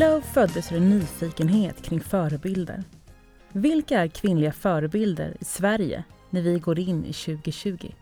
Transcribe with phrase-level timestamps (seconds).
[0.00, 2.84] Love föddes ur en nyfikenhet kring förebilder.
[3.52, 7.92] Vilka är kvinnliga förebilder i Sverige när vi går in i 2020?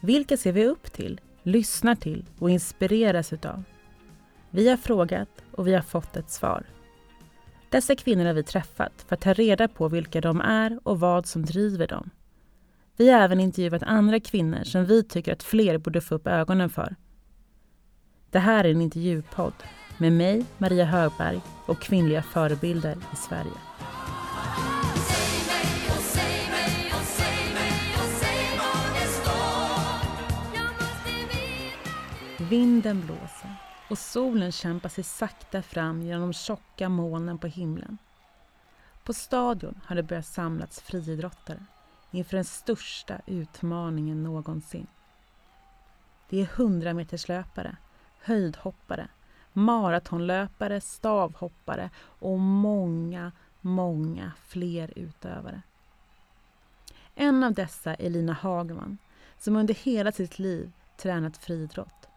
[0.00, 3.64] Vilka ser vi upp till, lyssnar till och inspireras utav?
[4.50, 6.66] Vi har frågat och vi har fått ett svar.
[7.70, 11.26] Dessa kvinnor har vi träffat för att ta reda på vilka de är och vad
[11.26, 12.10] som driver dem.
[12.96, 16.70] Vi har även intervjuat andra kvinnor som vi tycker att fler borde få upp ögonen
[16.70, 16.96] för.
[18.30, 19.54] Det här är en intervjupodd
[19.98, 23.52] med mig, Maria Högberg och kvinnliga förebilder i Sverige.
[32.38, 33.56] Vinden blåser
[33.90, 37.98] och solen kämpar sig sakta fram genom de tjocka molnen på himlen.
[39.04, 41.64] På stadion har det börjat samlats friidrottare
[42.10, 44.86] inför den största utmaningen någonsin.
[46.28, 47.76] Det är 100-meterslöpare,
[48.18, 49.08] höjdhoppare,
[49.54, 55.62] maratonlöpare, stavhoppare och många, många fler utövare.
[57.14, 58.98] En av dessa är Lina Hagman
[59.38, 62.08] som under hela sitt liv tränat friidrott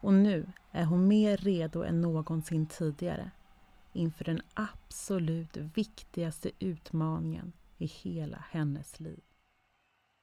[0.00, 3.30] och nu är hon mer redo än någonsin tidigare
[3.92, 9.20] inför den absolut viktigaste utmaningen i hela hennes liv.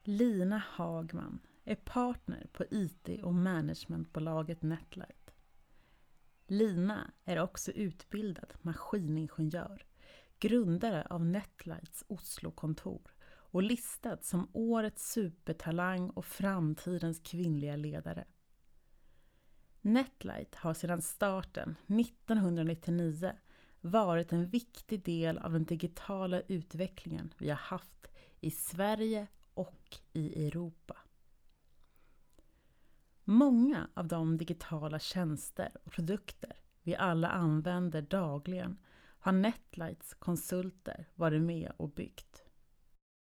[0.03, 5.26] Lina Hagman är partner på IT och managementbolaget NetLife
[6.47, 9.85] Lina är också utbildad maskiningenjör,
[10.39, 18.25] grundare av Netlights Oslo-kontor och listad som årets supertalang och framtidens kvinnliga ledare.
[19.81, 23.31] Netlight har sedan starten 1999
[23.81, 28.07] varit en viktig del av den digitala utvecklingen vi har haft
[28.39, 30.97] i Sverige och i Europa.
[33.29, 36.53] Många av de digitala tjänster och produkter
[36.83, 38.77] vi alla använder dagligen
[39.19, 42.43] har Netlights konsulter varit med och byggt.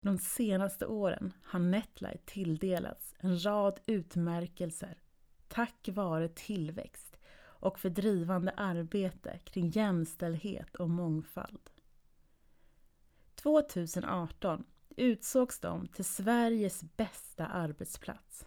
[0.02, 5.00] De senaste åren har Netlight tilldelats en rad utmärkelser
[5.48, 11.70] tack vare tillväxt och för drivande arbete kring jämställdhet och mångfald.
[13.34, 14.64] 2018
[14.96, 18.46] utsågs de till Sveriges bästa arbetsplats.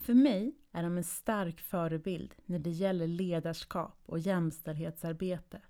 [0.00, 5.60] För mig är de en stark förebild när det gäller ledarskap och jämställdhetsarbete.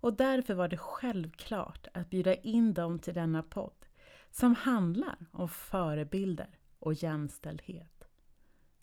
[0.00, 3.86] Och därför var det självklart att bjuda in dem till denna podd
[4.30, 8.04] som handlar om förebilder och jämställdhet.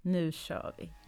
[0.01, 1.04] Nu kör vi!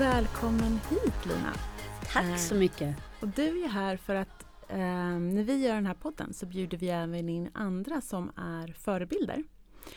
[0.00, 1.54] Välkommen hit Lina.
[2.12, 2.96] Tack så mycket.
[3.20, 4.78] Och du är här för att eh,
[5.18, 9.44] när vi gör den här podden så bjuder vi även in andra som är förebilder.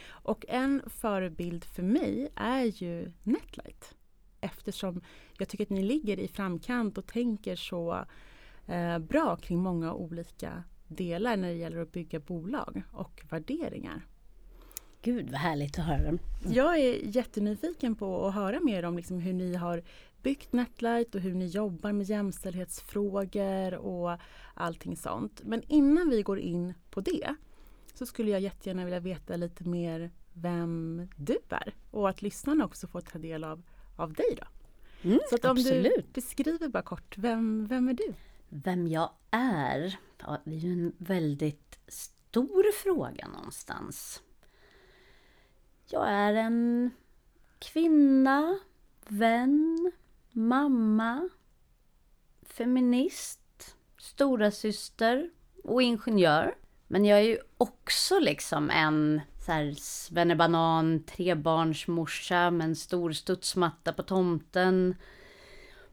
[0.08, 3.96] Och en förebild för mig är ju Netlight.
[4.42, 5.02] Eftersom
[5.38, 8.06] jag tycker att ni ligger i framkant och tänker så
[8.66, 14.06] eh, bra kring många olika delar när det gäller att bygga bolag och värderingar.
[15.04, 16.18] Gud vad härligt att höra.
[16.46, 19.84] Jag är jättenyfiken på att höra mer om liksom hur ni har
[20.22, 24.18] byggt Netlight och hur ni jobbar med jämställdhetsfrågor och
[24.54, 25.42] allting sånt.
[25.44, 27.36] Men innan vi går in på det
[27.94, 32.88] så skulle jag jättegärna vilja veta lite mer vem du är och att lyssnarna också
[32.88, 33.64] får ta del av,
[33.98, 34.38] av dig.
[34.38, 34.48] Då.
[35.10, 36.06] Mm, så att om absolut.
[36.06, 38.14] du beskriver bara kort, vem, vem är du?
[38.50, 39.98] Vem jag är?
[40.18, 44.22] Ja, det är ju en väldigt stor fråga någonstans.
[45.94, 46.92] Jag är en
[47.60, 48.60] kvinna,
[49.08, 49.92] vän,
[50.32, 51.30] mamma,
[52.50, 55.30] feminist, storasyster
[55.64, 56.56] och ingenjör.
[56.88, 63.94] Men jag är ju också liksom en så här svennebanan, trebarnsmorsa med en stor studsmatta
[63.94, 64.96] på tomten.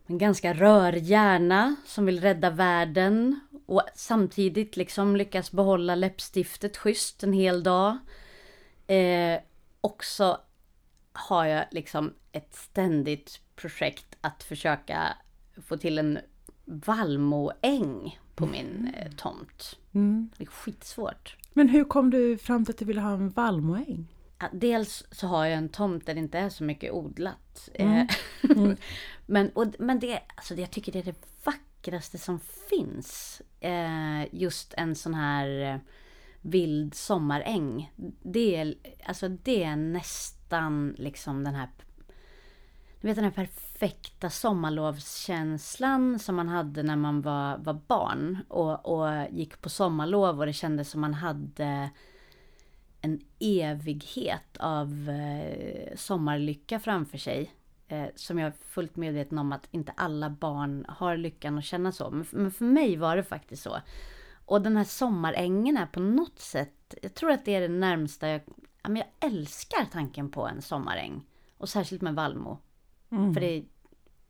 [0.07, 7.23] En ganska rör hjärna som vill rädda världen och samtidigt liksom lyckas behålla läppstiftet schysst
[7.23, 7.99] en hel dag.
[8.87, 9.41] Eh,
[9.81, 10.41] också
[11.13, 15.17] har jag liksom ett ständigt projekt att försöka
[15.67, 16.19] få till en
[16.65, 19.79] vallmoäng på min eh, tomt.
[19.93, 20.31] Mm.
[20.37, 21.37] Det är skitsvårt.
[21.53, 24.07] Men hur kom du fram till att du ville ha en vallmoäng?
[24.39, 27.69] Ja, Dels så har jag en tomt där det inte är så mycket odlat.
[27.75, 28.09] Mm.
[28.43, 28.77] Eh,
[29.27, 32.41] men, och, men det, alltså jag tycker det är det vackraste som
[32.71, 33.43] finns.
[33.61, 35.81] Eh, just en sån här eh,
[36.41, 37.93] vild sommaräng.
[38.23, 38.75] Det är,
[39.07, 41.69] alltså det är nästan liksom den här
[43.01, 48.87] du vet den här perfekta sommarlovskänslan som man hade när man var, var barn och,
[48.87, 51.91] och gick på sommarlov och det kändes som man hade
[53.01, 57.55] en evighet av eh, sommarlycka framför sig.
[57.89, 61.93] Eh, som jag är fullt medveten om att inte alla barn har lyckan att känna
[61.93, 62.25] så.
[62.31, 63.77] Men för mig var det faktiskt så.
[64.51, 68.29] Och den här sommarängen är på något sätt, jag tror att det är det närmsta
[68.29, 68.41] jag,
[68.83, 71.27] ja, men jag älskar tanken på en sommaräng.
[71.57, 72.59] Och särskilt med vallmo.
[73.11, 73.35] Mm.
[73.35, 73.65] För det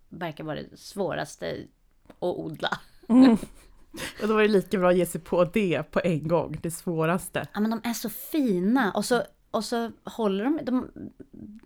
[0.09, 1.67] verkar vara det svåraste
[2.09, 2.79] att odla.
[3.09, 3.33] Mm.
[4.23, 6.71] Och då var det lika bra att ge sig på det på en gång, det
[6.71, 7.49] svåraste.
[7.53, 10.91] Ja men de är så fina och så, och så håller de, de,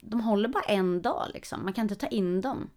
[0.00, 1.64] de håller bara en dag liksom.
[1.64, 2.70] Man kan inte ta in dem.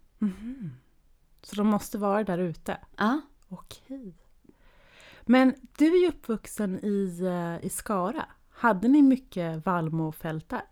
[1.42, 2.78] Så de måste vara där ute.
[2.96, 3.20] Ja.
[3.48, 4.14] Okej.
[5.30, 8.26] Men du är ju uppvuxen i, eh, i Skara.
[8.50, 10.64] Hade ni mycket vallmofält där?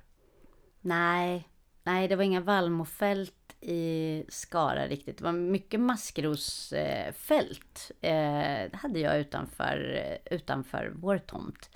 [0.81, 1.49] Nej,
[1.83, 5.19] nej det var inga vallmofält i Skara riktigt.
[5.19, 7.91] Det var mycket maskrosfält.
[8.01, 9.99] Eh, det hade jag utanför,
[10.31, 11.71] utanför vår tomt.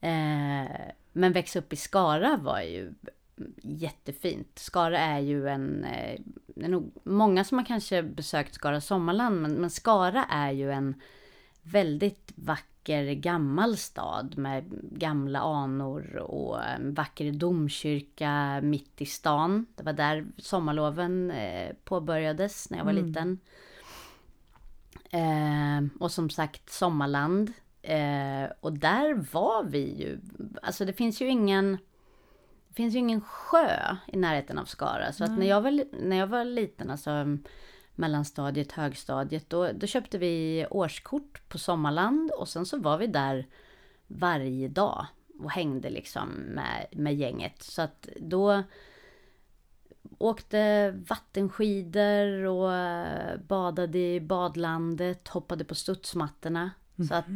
[0.00, 2.94] Eh, men växa upp i Skara var ju
[3.62, 4.58] jättefint.
[4.58, 5.86] Skara är ju en...
[6.46, 10.72] Det är nog många som har kanske besökt Skara Sommarland, men, men Skara är ju
[10.72, 10.94] en
[11.62, 19.66] väldigt vacker gammal stad med gamla anor och en vacker domkyrka mitt i stan.
[19.76, 23.38] Det var där sommarloven eh, påbörjades när jag var liten.
[25.10, 27.52] Eh, och som sagt Sommarland.
[27.82, 30.20] Eh, och där var vi ju,
[30.62, 31.78] alltså det finns ju ingen
[32.68, 35.12] det finns ju ingen sjö i närheten av Skara.
[35.12, 37.38] Så att när jag var, när jag var liten, alltså
[37.94, 43.46] mellanstadiet, högstadiet, då, då köpte vi årskort på Sommarland och sen så var vi där
[44.06, 45.06] varje dag
[45.38, 47.62] och hängde liksom med, med gänget.
[47.62, 48.62] Så att då
[50.18, 52.70] åkte vattenskidor och
[53.40, 56.70] badade i badlandet, hoppade på studsmattorna.
[57.08, 57.26] Så att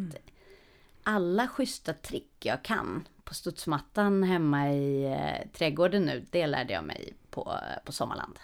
[1.02, 6.84] alla schyssta trick jag kan på studsmattan hemma i eh, trädgården nu, det lärde jag
[6.84, 8.38] mig på, på Sommarland.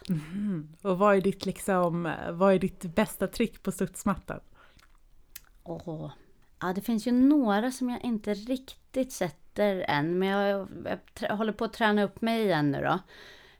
[0.83, 4.41] Och vad är ditt, liksom, vad är ditt bästa trick på studsmattan?
[5.63, 6.13] Åh,
[6.61, 10.69] ja, det finns ju några som jag inte riktigt sätter än, men jag,
[11.21, 12.99] jag håller på att träna upp mig igen nu då.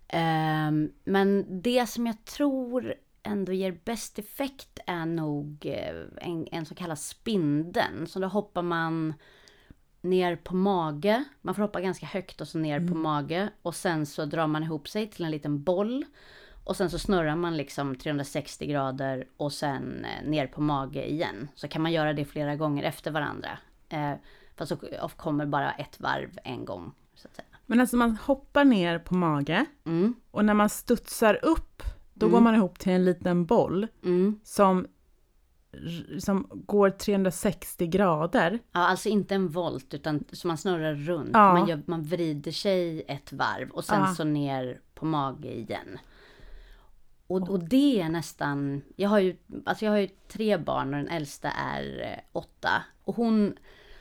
[0.09, 6.67] Ehm, men det som jag tror ändå ger bäst effekt är nog eh, en, en
[6.67, 8.07] så kallad spindeln.
[8.07, 9.15] Så då hoppar man
[10.01, 11.25] ner på mage.
[11.41, 13.51] Man får hoppa ganska högt och så ner på mage.
[13.63, 16.05] Och sen så drar man ihop sig till en liten boll.
[16.65, 21.49] Och sen så snurrar man liksom 360 grader och sen eh, ner på mage igen.
[21.55, 23.59] Så kan man göra det flera gånger efter varandra.
[23.89, 24.13] Eh,
[24.57, 26.93] fast så kommer bara ett varv en gång.
[27.15, 27.47] Så att säga.
[27.67, 31.83] Men alltså man hoppar ner på mage Mm, och när man studsar upp
[32.15, 34.41] då går man ihop till en liten boll mm.
[34.45, 34.87] som,
[36.19, 38.59] som går 360 grader.
[38.73, 41.31] Ja, alltså inte en volt utan så man snurrar runt.
[41.33, 41.53] Ja.
[41.53, 44.15] Man, gör, man vrider sig ett varv och sen Ja.
[44.15, 45.99] så ner på mage igen.
[47.27, 51.01] Och, och det är nästan, jag har ju, alltså jag har ju tre barn och
[51.01, 52.83] den äldsta är eh, åtta.
[53.05, 53.57] Och hon,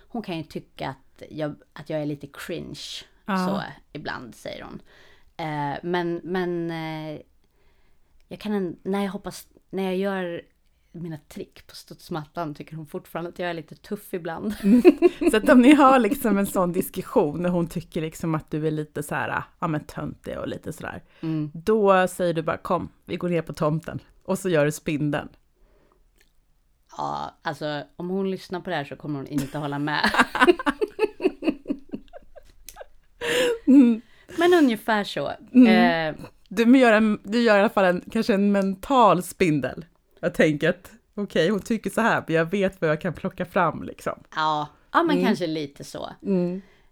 [0.08, 2.80] hon kan ju tycka att jag, att jag är lite cringe.
[3.26, 3.48] Ja.
[3.48, 3.62] Så
[3.94, 4.82] ibland säger hon.
[5.38, 7.22] Eh, men men eh,
[8.28, 10.42] jag kan när jag hoppas, när jag gör
[10.91, 14.53] mina trick på studsmattan tycker hon fortfarande att jag är lite tuff ibland.
[15.31, 18.67] Så att om ni har liksom en sån diskussion när hon tycker liksom att du
[18.67, 21.03] är lite så här, ja men töntig och lite sådär.
[21.22, 21.51] Mm.
[21.53, 24.00] Då säger du bara kom, vi går ner på tomten.
[24.25, 25.29] Och så gör du spindeln.
[26.98, 30.12] Ja, alltså om hon lyssnar på det här så kommer hon inte hålla med.
[34.38, 35.27] Men ungefär så.
[35.67, 36.15] Eh,
[36.50, 39.86] Du gör, en, du gör i alla fall en, kanske en mental spindel.
[40.20, 43.46] Jag tänker att okej, hon tycker så här, men jag vet vad jag kan plocka
[43.46, 44.24] fram liksom.
[44.36, 46.10] ja, ja, men kanske lite så.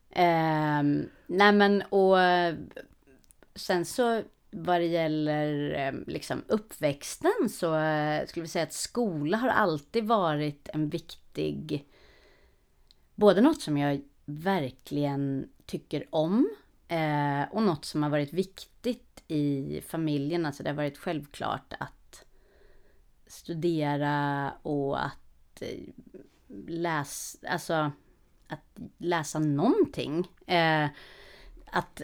[0.10, 0.84] Eh,
[1.27, 2.17] nej men och
[3.55, 9.38] sen så vad det gäller eh, liksom uppväxten så eh, skulle vi säga att skola
[9.38, 11.86] har alltid varit en viktig
[13.15, 16.50] både något som jag verkligen tycker om
[16.88, 20.46] eh, och något som har varit viktigt i familjen.
[20.46, 21.96] Alltså det har varit självklart att
[23.27, 25.79] studera och att eh,
[26.67, 27.91] läsa, alltså
[28.48, 30.27] att läsa någonting.
[30.48, 30.86] Eh,
[31.65, 32.01] att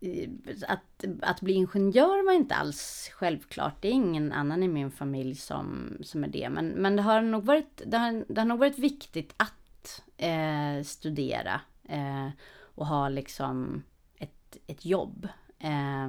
[0.00, 0.28] eh,
[0.68, 3.82] att, att bli ingenjör var inte alls självklart.
[3.82, 6.48] Det är ingen annan i min familj som, som är det.
[6.50, 10.82] Men, men det, har nog varit, det, har, det har nog varit viktigt att eh,
[10.84, 12.28] studera eh,
[12.60, 13.82] och ha liksom
[14.18, 15.28] ett, ett jobb.
[15.58, 16.08] Eh,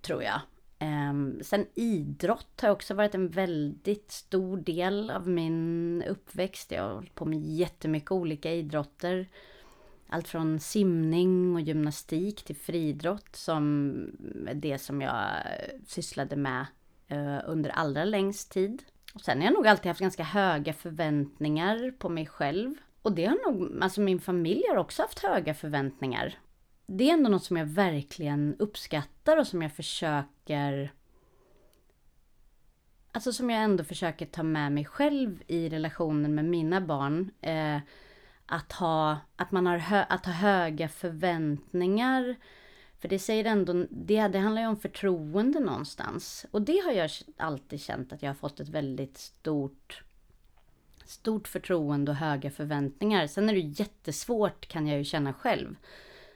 [0.00, 0.40] tror jag.
[0.84, 6.70] Ehm, sen idrott har också varit en väldigt stor del av min uppväxt.
[6.70, 9.28] Jag har hållit på med jättemycket olika idrotter.
[10.08, 13.94] Allt från simning och gymnastik till friidrott som
[14.48, 15.24] är det som jag
[15.86, 16.66] sysslade med
[17.08, 18.82] eh, under allra längst tid.
[19.14, 22.74] Och sen har jag nog alltid haft ganska höga förväntningar på mig själv.
[23.02, 26.38] Och det har nog, alltså min familj har också haft höga förväntningar
[26.86, 30.28] det är ändå något som jag verkligen uppskattar och som jag försöker
[33.12, 37.30] Alltså som jag ändå försöker ta med mig själv i relationen med mina barn.
[37.40, 37.78] Eh,
[38.46, 42.36] att, ha, att man har hö, att ha höga förväntningar.
[42.98, 46.46] För det säger ändå, det, det handlar ju om förtroende någonstans.
[46.50, 50.02] Och det har jag alltid känt att jag har fått ett väldigt stort
[51.04, 53.26] stort förtroende och höga förväntningar.
[53.26, 55.76] Sen är det jättesvårt kan jag ju känna själv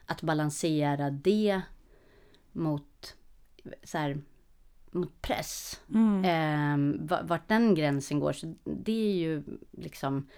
[0.07, 1.61] att balansera det
[2.53, 3.17] mot,
[3.83, 4.21] så här,
[4.91, 5.81] mot press.
[5.95, 6.25] Mm.
[6.25, 8.33] Eh, vart den gränsen går.
[8.33, 10.29] Så det är ju liksom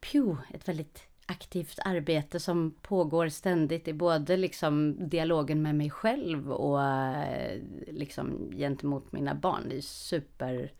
[0.00, 6.52] pju, ett väldigt aktivt arbete som pågår ständigt i både liksom dialogen med mig själv
[6.52, 9.68] och eh, liksom gentemot mina barn.
[9.68, 10.72] Det är super,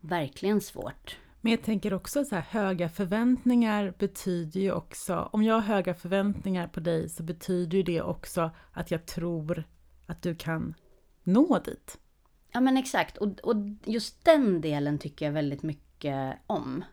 [0.00, 1.18] verkligen svårt.
[1.40, 5.94] Men jag tänker också så här, höga förväntningar betyder ju också, om jag har höga
[5.94, 9.64] förväntningar på dig så betyder ju det också att jag tror
[10.12, 10.74] att du kan
[11.22, 11.98] nå dit.
[12.52, 16.84] Ja men exakt, och, och just den delen tycker jag väldigt mycket om.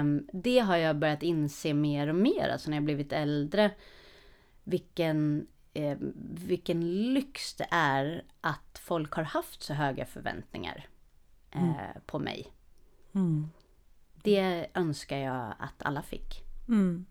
[0.00, 3.70] Um, det har jag börjat inse mer och mer, alltså när jag blivit äldre.
[4.64, 5.98] Vilken, eh,
[6.46, 10.86] vilken lyx det är att folk har haft så höga förväntningar
[11.50, 12.00] eh, mm.
[12.06, 12.52] på mig.
[13.14, 13.48] Mm
[14.24, 16.42] det önskar jag att alla fick.
[16.68, 17.06] Mm,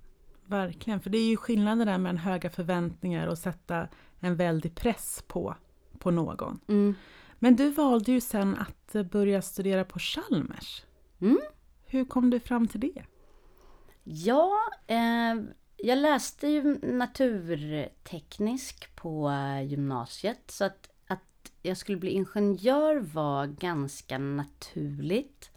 [0.45, 3.87] verkligen, för det är ju skillnaden där mellan höga förväntningar och sätta
[4.19, 5.55] en väldig press på,
[5.99, 6.59] på någon.
[6.67, 6.95] Mm.
[7.39, 10.83] Men du valde ju sen att börja studera på Chalmers.
[11.21, 11.39] Mm.
[11.85, 13.03] Hur kom du fram till det?
[14.03, 15.35] Ja, eh,
[15.77, 19.31] jag läste ju naturteknisk på
[19.65, 25.51] gymnasiet så att, att jag skulle bli ingenjör var ganska naturligt.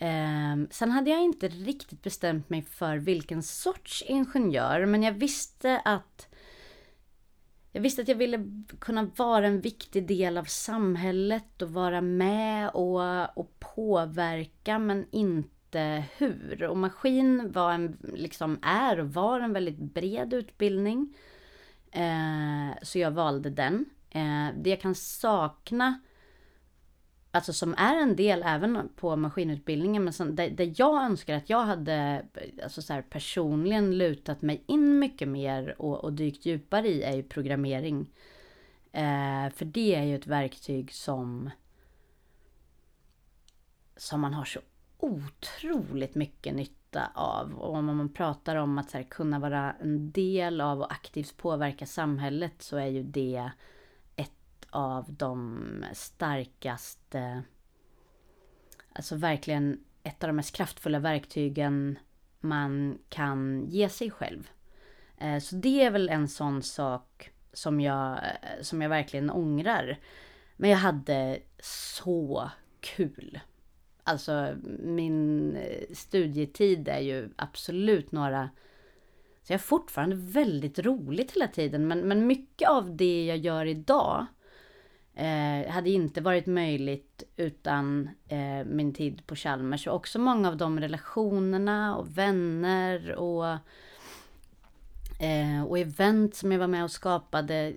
[0.00, 5.78] Eh, sen hade jag inte riktigt bestämt mig för vilken sorts ingenjör, men jag visste
[5.84, 6.28] att
[7.72, 8.44] jag visste att jag ville
[8.78, 16.04] kunna vara en viktig del av samhället och vara med och, och påverka, men inte
[16.16, 16.62] hur.
[16.62, 21.14] Och maskin var en, liksom är och var en väldigt bred utbildning.
[21.92, 23.84] Eh, så jag valde den.
[24.10, 26.00] Eh, det jag kan sakna
[27.32, 31.50] Alltså som är en del även på maskinutbildningen men som, där, där jag önskar att
[31.50, 32.26] jag hade
[32.62, 37.16] alltså så här, personligen lutat mig in mycket mer och, och dykt djupare i är
[37.16, 38.10] ju programmering.
[38.92, 41.50] Eh, för det är ju ett verktyg som
[43.96, 44.60] som man har så
[44.98, 47.54] otroligt mycket nytta av.
[47.54, 51.86] Och om man pratar om att här, kunna vara en del av och aktivt påverka
[51.86, 53.50] samhället så är ju det
[54.70, 57.42] av de starkaste,
[58.92, 61.98] alltså verkligen ett av de mest kraftfulla verktygen
[62.40, 64.50] man kan ge sig själv.
[65.18, 69.98] Eh, så det är väl en sån sak som jag, eh, som jag verkligen ångrar.
[70.56, 72.50] Men jag hade så
[72.80, 73.40] kul.
[74.04, 78.50] Alltså min eh, studietid är ju absolut några
[79.42, 83.66] så jag har fortfarande väldigt roligt hela tiden men, men mycket av det jag gör
[83.66, 84.26] idag
[85.14, 89.86] eh, hade inte varit möjligt utan eh, min tid på Chalmers.
[89.86, 93.46] Och också många av de relationerna och vänner och,
[95.24, 97.76] eh, och event som jag var med och skapade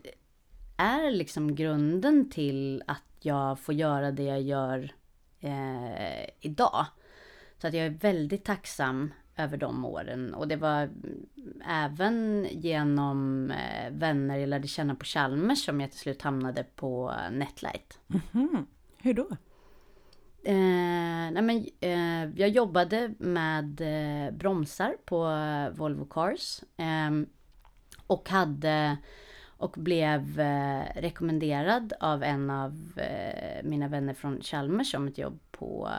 [0.77, 4.93] är liksom grunden till att jag får göra det jag gör
[5.39, 6.85] eh, idag.
[7.57, 10.33] Så att jag är väldigt tacksam över de åren.
[10.33, 10.89] Och det var
[11.67, 17.13] även genom eh, vänner jag lärde känna på Chalmers som jag till slut hamnade på
[17.31, 17.99] Netlight.
[18.09, 18.65] Mm -hmm.
[18.97, 19.27] Hur då?
[20.45, 25.19] Eh, nej men, eh, jag jobbade med eh, bromsar på
[25.77, 26.63] Volvo Cars.
[26.77, 27.25] Ehm,
[28.07, 28.97] och hade
[29.63, 35.39] och blev eh, rekommenderad av en av eh, mina vänner från Chalmers om ett jobb
[35.51, 35.89] på,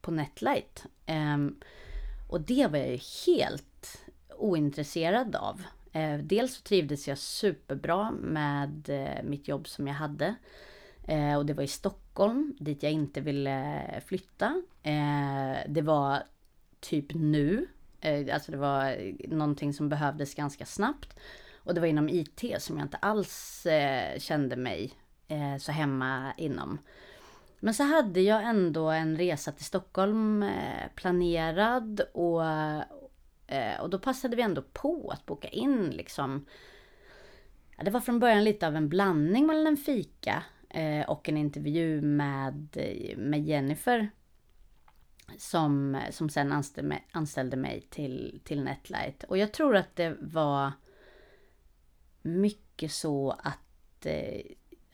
[0.00, 0.86] på Netlight.
[2.32, 4.04] Och det var jag ju helt
[4.36, 5.62] ointresserad av.
[5.92, 10.34] Eh, dels så trivdes jag superbra med eh, mitt jobb som jag hade.
[11.08, 14.62] Eh, och det var i Stockholm, dit jag inte ville flytta.
[15.66, 16.22] Det var
[16.80, 17.66] typ nu.
[18.32, 21.18] Alltså det var någonting som behövdes ganska snabbt.
[21.56, 23.66] Och det var inom IT som jag inte alls
[24.18, 24.92] kände mig
[25.60, 26.78] så hemma inom.
[27.64, 32.44] Men så hade jag ändå en resa till Stockholm eh, planerad och,
[33.46, 36.46] eh, och då passade vi ändå på att boka in liksom.
[37.84, 42.00] Det var från början lite av en blandning mellan en fika eh, och en intervju
[42.00, 42.76] med,
[43.16, 44.10] med Jennifer.
[45.38, 49.24] Som, som sen anställde mig, anställde mig till, till Netlight.
[49.24, 50.72] Och jag tror att det var
[52.22, 54.06] mycket så att,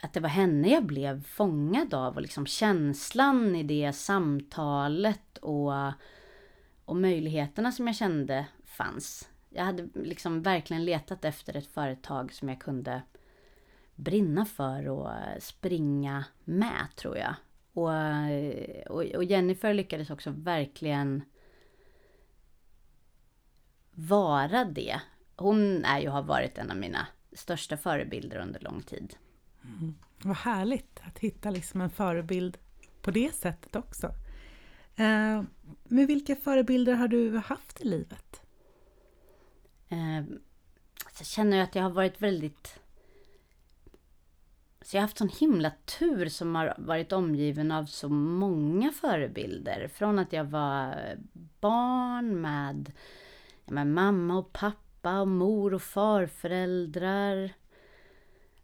[0.00, 5.72] att det var henne jag blev fångad av och liksom känslan i det samtalet och,
[6.84, 9.28] och möjligheterna som jag kände fanns.
[9.50, 13.02] Jag hade liksom verkligen letat efter ett företag som jag kunde
[13.94, 17.34] brinna för och springa med tror jag.
[17.72, 17.90] Och,
[18.96, 21.22] och, och Jennifer lyckades också verkligen
[23.90, 25.00] vara det.
[25.36, 29.16] Hon är ju har varit en av mina största förebilder under lång tid.
[29.64, 29.94] Mm.
[30.22, 32.58] Vad härligt att hitta liksom en förebild
[33.02, 34.06] på det sättet också.
[34.96, 35.42] Eh,
[35.84, 38.42] men vilka förebilder har du haft i livet?
[39.88, 40.18] Eh,
[41.04, 42.80] alltså, jag känner att jag har varit väldigt...
[44.82, 49.88] Så jag har haft sån himla tur som har varit omgiven av så många förebilder.
[49.88, 51.16] Från att jag var
[51.60, 52.92] barn med,
[53.64, 57.52] med mamma och pappa och mor och farföräldrar.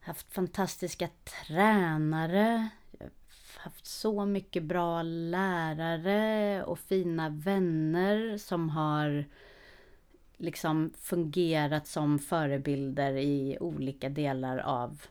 [0.04, 2.68] Haft fantastiska tränare.
[3.56, 9.24] Haft så mycket bra lärare och fina vänner som har
[10.36, 15.02] liksom fungerat som förebilder i olika delar av,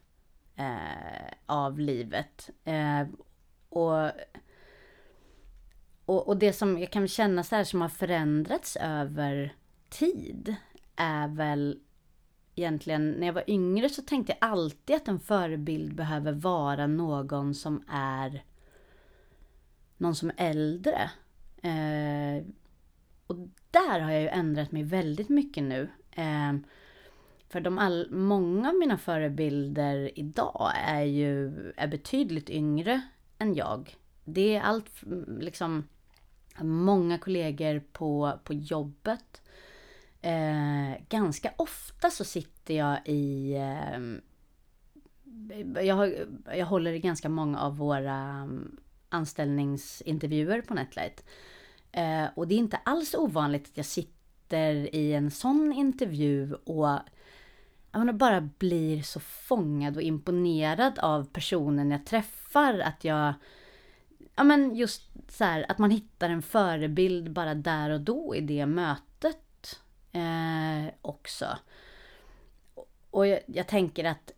[0.55, 2.49] eh, av livet.
[2.63, 3.07] Eh,
[3.69, 4.11] och,
[6.05, 9.55] och, och det som jag kan känna så här som har förändrats över
[9.89, 10.55] tid
[10.95, 11.79] är väl
[12.55, 17.55] egentligen, när jag var yngre så tänkte jag alltid att en förebild behöver vara någon
[17.55, 18.43] som är
[19.97, 21.11] någon som är äldre.
[21.61, 22.45] Eh,
[23.27, 23.35] och
[23.71, 25.89] där har jag ju ändrat mig väldigt mycket nu.
[26.11, 26.53] Eh,
[27.49, 33.01] för de all, många av mina förebilder idag är ju är betydligt yngre
[33.37, 33.95] än jag.
[34.25, 35.03] Det är allt,
[35.39, 35.87] liksom,
[36.61, 39.41] många kollegor på, på jobbet
[40.23, 43.53] Eh, ganska ofta så sitter jag i...
[43.53, 43.99] Eh,
[45.85, 48.77] jag, har, jag håller i ganska många av våra mm,
[49.09, 51.25] anställningsintervjuer på Netlight.
[51.91, 56.99] Eh, och det är inte alls ovanligt att jag sitter i en sån intervju och
[57.91, 62.79] jag bara blir så fångad och imponerad av personen jag träffar.
[62.79, 63.33] Att jag...
[64.35, 68.41] Ja men just så här, att man hittar en förebild bara där och då i
[68.41, 69.12] det mötet
[70.13, 71.57] eh, också.
[73.09, 74.31] Och jag, jag, tänker att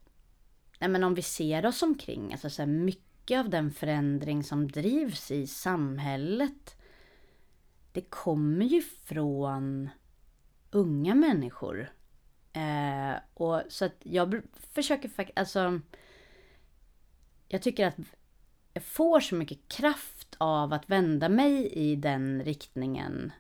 [0.80, 4.68] nej men om vi ser oss omkring, alltså så här, mycket av den förändring som
[4.68, 6.76] drivs i samhället
[7.96, 9.90] det kommer ju från
[10.72, 11.92] unga människor.
[12.54, 14.42] Eh, och så att jag
[14.74, 15.80] försöker faktiskt, alltså
[17.48, 17.96] jag tycker att
[18.74, 23.32] jag får så mycket kraft av att vända mig i den riktningen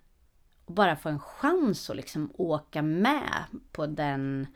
[0.66, 4.48] och bara få en chans att liksom åka med på den,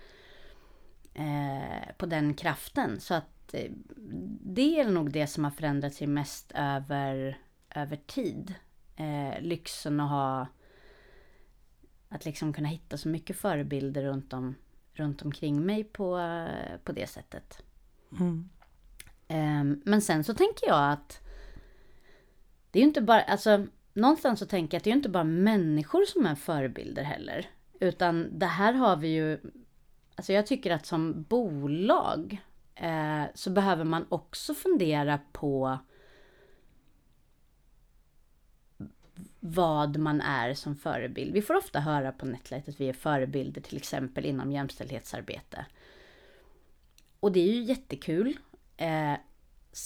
[1.14, 3.00] eh, på den kraften.
[3.00, 3.72] Så att eh,
[4.42, 7.38] det är nog det som har förändrat sig mest över,
[7.70, 8.56] över tid.
[8.96, 10.48] Eh, lyxen att ha
[12.10, 14.56] att liksom kunna hitta så mycket förebilder runt, om,
[14.94, 16.38] runt omkring mig på,
[16.84, 17.64] på det sättet.
[18.20, 18.50] Mm.
[19.28, 21.22] Eh, men sen så tänker jag att
[22.72, 23.68] det är ju inte bara, alltså
[24.00, 27.50] någonstans så tänker jag att det är inte bara människor som är förebilder heller.
[27.80, 29.40] Utan det här har vi ju,
[30.16, 32.42] alltså jag tycker att som bolag
[32.76, 35.80] eh, så behöver man också fundera på
[39.40, 41.34] vad man är som förebild.
[41.34, 45.66] Vi får ofta höra på Netlight att vi är förebilder till exempel inom jämställdhetsarbete.
[47.20, 48.38] Och det är ju jättekul.
[48.78, 49.14] Eh,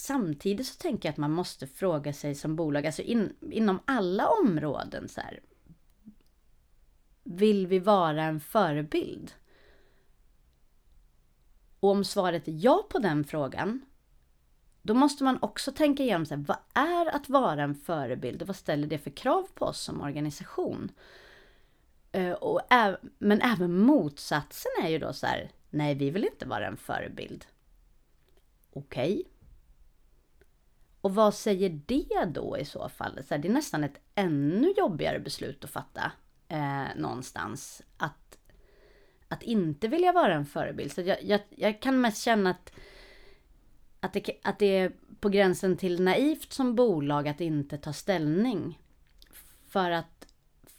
[0.02, 4.28] samtidigt så tänker jag att man måste fråga sig som bolag, alltså in, inom alla
[4.28, 5.40] områden så här,
[7.24, 9.32] Vill vi vara en förebild?
[11.80, 13.80] Och om svaret är ja på den frågan,
[14.82, 18.48] då måste man också tänka igenom så här, vad är att vara en förebild och
[18.48, 20.92] vad ställer det för krav på oss som organisation?
[22.12, 22.60] Eh, och,
[23.18, 27.46] men även motsatsen är ju då så här, nej vi vill inte vara en förebild.
[28.72, 29.24] Okej.
[31.04, 33.20] Och vad säger det då i så fall?
[33.28, 36.12] Så här, det är nästan ett ännu jobbigare beslut att fatta
[36.48, 37.82] eh, någonstans.
[37.96, 38.38] Att,
[39.28, 40.92] att inte vilja vara en förebild.
[40.92, 42.72] Så jag, jag, jag kan mest känna att,
[44.00, 48.78] att, det, att det är på gränsen till naivt som bolag att inte ta ställning.
[49.68, 50.26] För att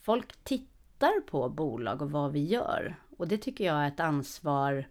[0.02, 2.96] folk tittar på bolag och vad vi gör.
[3.16, 4.88] Och det tycker jag är ett ansvar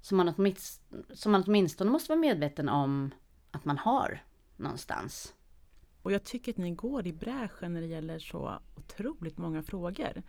[0.00, 3.10] som man, åtminstone, som man åtminstone måste vara medveten om
[3.50, 4.22] att man har
[4.56, 5.34] någonstans.
[6.02, 10.22] Och jag tycker att ni går i bräschen när det gäller så otroligt många frågor.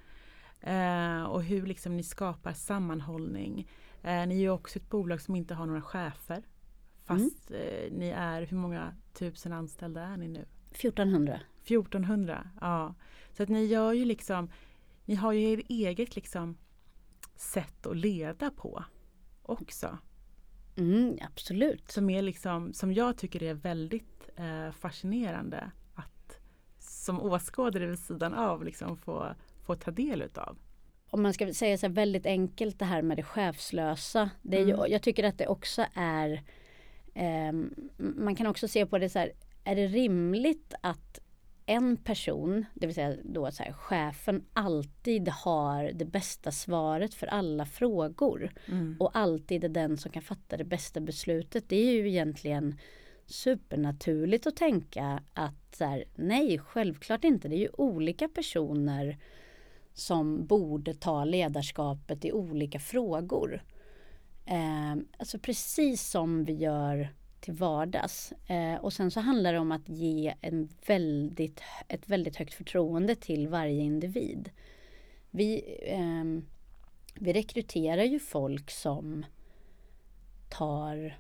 [0.60, 3.70] Eh, och hur liksom ni skapar sammanhållning.
[4.02, 6.44] Eh, ni är ju också ett bolag som inte har några chefer.
[7.04, 7.62] Fast mm.
[7.62, 10.46] eh, ni är, hur många tusen anställda är ni nu?
[10.72, 11.40] 1400.
[11.64, 12.96] 1400, ja.
[13.34, 14.52] Så att ni gör ju liksom,
[15.06, 16.58] ni har ju er eget liksom
[17.36, 18.84] sätt att leda på
[19.42, 19.98] också.
[20.76, 21.92] Mm, absolut.
[21.92, 26.40] Som, är liksom, som jag tycker är väldigt eh, fascinerande att
[26.80, 30.58] som åskådare vid sidan av liksom få, få ta del utav.
[31.10, 34.30] Om man ska säga så väldigt enkelt det här med det chefslösa.
[34.42, 34.76] Det är mm.
[34.76, 36.44] ju, jag tycker att det också är
[37.14, 37.52] eh,
[37.98, 39.32] Man kan också se på det så här,
[39.64, 41.20] är det rimligt att
[41.72, 47.28] en person, det vill säga då så här, chefen, alltid har det bästa svaret för
[47.28, 48.52] alla frågor.
[48.68, 48.96] Mm.
[49.00, 51.70] Och alltid är den som kan fatta det bästa beslutet.
[51.70, 52.78] Det är ju egentligen
[53.26, 57.48] supernaturligt att tänka att så här, nej, självklart inte.
[57.48, 59.18] Det är ju olika personer
[59.94, 63.64] som borde ta ledarskapet i olika frågor.
[64.46, 67.10] Eh, alltså precis som vi gör
[67.42, 68.34] till vardags.
[68.48, 73.16] Eh, och sen så handlar det om att ge en väldigt, ett väldigt högt förtroende
[73.16, 74.50] till varje individ.
[75.32, 76.44] Vi, eh,
[77.16, 79.26] vi rekryterar ju folk som
[80.50, 81.18] tar,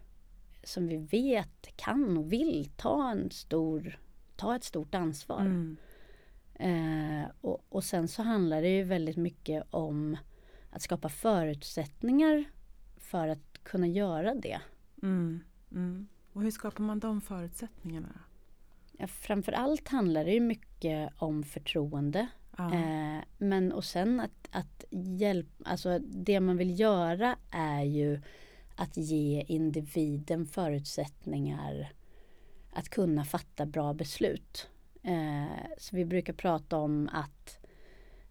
[0.64, 4.00] som vi vet kan och vill ta en stor,
[4.36, 5.42] ta ett stort ansvar.
[5.42, 5.78] Mm.
[6.54, 10.18] Eh, och, och sen så handlar det ju väldigt mycket om
[10.70, 12.44] att skapa förutsättningar
[12.98, 14.62] för att kunna göra det.
[15.04, 15.44] Mm.
[15.72, 16.08] Mm.
[16.34, 18.20] Och hur skapar man de förutsättningarna?
[18.98, 22.28] Ja, framförallt handlar det ju mycket om förtroende.
[22.58, 22.74] Ja.
[22.74, 28.22] Eh, men och sen att, att hjälpa, alltså det man vill göra är ju
[28.76, 31.94] att ge individen förutsättningar
[32.74, 34.70] att kunna fatta bra beslut.
[35.04, 37.60] Eh, så vi brukar prata om att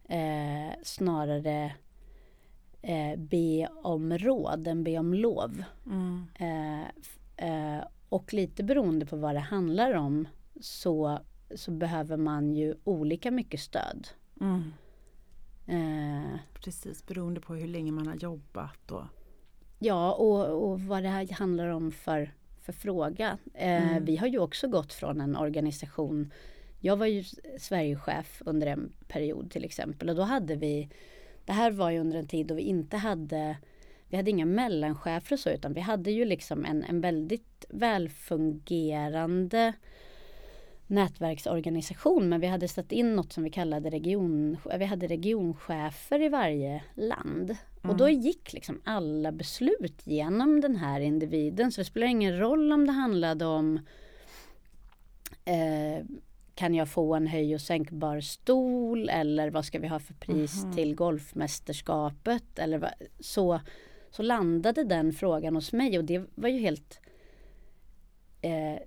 [0.09, 1.75] eh, snarare
[2.83, 5.65] eh, be om råd än be om lov.
[5.87, 6.27] Mm.
[6.39, 6.89] Eh,
[7.41, 10.29] eh, och lite beroende på vad det handlar om
[10.61, 11.19] så,
[11.55, 14.09] så behöver man ju olika mycket stöd.
[14.41, 14.73] Mm.
[15.67, 18.91] Eh, Precis, beroende på hur länge man har jobbat.
[18.91, 19.05] Och...
[19.79, 23.39] Ja, och, och vad det här handlar om för, för fråga.
[23.55, 24.05] Eh, mm.
[24.05, 26.33] Vi har ju också gått från en organisation
[26.81, 27.25] jag var ju
[27.59, 30.89] Sverigechef under en period till exempel och då hade vi
[31.45, 33.57] Det här var ju under en tid då vi inte hade
[34.11, 39.73] Vi hade inga mellanchefer och så utan vi hade ju liksom en, en väldigt välfungerande
[40.87, 46.29] nätverksorganisation men vi hade satt in något som vi kallade region, vi hade regionchefer i
[46.29, 47.51] varje land.
[47.51, 47.91] Mm.
[47.91, 48.21] Och då mm.
[48.21, 52.93] gick liksom alla beslut genom den här individen så det spelar ingen roll om det
[52.93, 53.81] handlade om
[55.45, 56.05] eh,
[56.55, 60.63] kan jag få en höj och sänkbar stol eller vad ska vi ha för pris
[60.63, 60.77] mm.
[60.77, 63.61] till golfmästerskapet eller så,
[64.11, 67.01] så landade den frågan hos mig och det var ju helt
[68.41, 68.83] eh,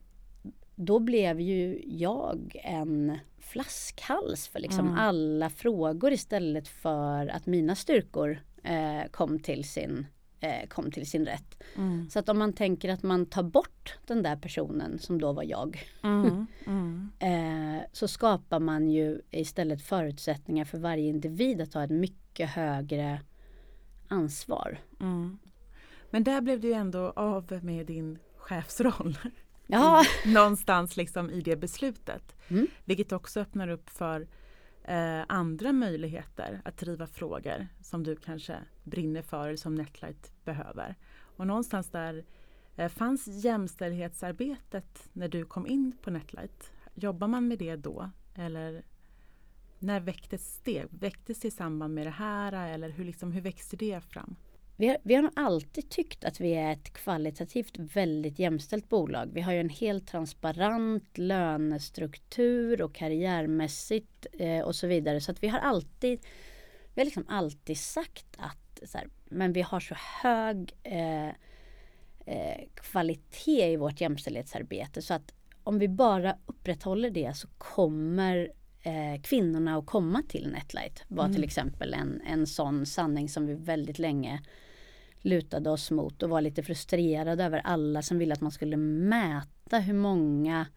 [0.75, 4.99] då blev ju jag en flaskhals för liksom mm.
[4.99, 10.05] alla frågor istället för att mina styrkor eh, kom till sin
[10.39, 11.63] eh, kom till sin rätt.
[11.75, 12.09] Mm.
[12.09, 15.43] Så att om man tänker att man tar bort den där personen som då var
[15.43, 15.83] jag.
[16.03, 16.47] Mm.
[16.65, 17.11] Mm.
[17.19, 23.19] eh, så skapar man ju istället förutsättningar för varje individ att ta ett mycket högre
[24.07, 24.77] ansvar.
[24.99, 25.37] Mm.
[26.09, 29.17] Men där blev du ändå av med din chefsroll.
[29.67, 30.03] Ja.
[30.25, 32.35] Någonstans liksom i det beslutet.
[32.47, 32.67] Mm.
[32.85, 34.27] Vilket också öppnar upp för
[34.83, 40.95] eh, andra möjligheter att driva frågor som du kanske brinner för eller som Netlight behöver.
[41.37, 42.25] Och någonstans där
[42.75, 46.71] eh, fanns jämställdhetsarbetet när du kom in på Netlight.
[46.93, 48.09] Jobbar man med det då?
[48.35, 48.83] Eller
[49.83, 50.85] när väcktes det?
[50.89, 54.35] Väcktes det i samband med det här eller hur, liksom, hur växte det fram?
[54.77, 59.29] Vi har, vi har nog alltid tyckt att vi är ett kvalitativt väldigt jämställt bolag.
[59.33, 65.21] Vi har ju en helt transparent lönestruktur och karriärmässigt eh, och så vidare.
[65.21, 66.19] Så att vi har alltid
[66.93, 71.27] vi har liksom alltid sagt att så här, men vi har så hög eh,
[72.25, 78.51] eh, kvalitet i vårt jämställdhetsarbete så att om vi bara upprätthåller det så kommer
[78.83, 81.03] eh, kvinnorna att komma till Netlight.
[81.07, 81.35] Var mm.
[81.35, 84.41] till exempel en, en sån sanning som vi väldigt länge
[85.21, 89.79] lutade oss mot och var lite frustrerade över alla som ville att man skulle mäta
[89.79, 90.67] hur många,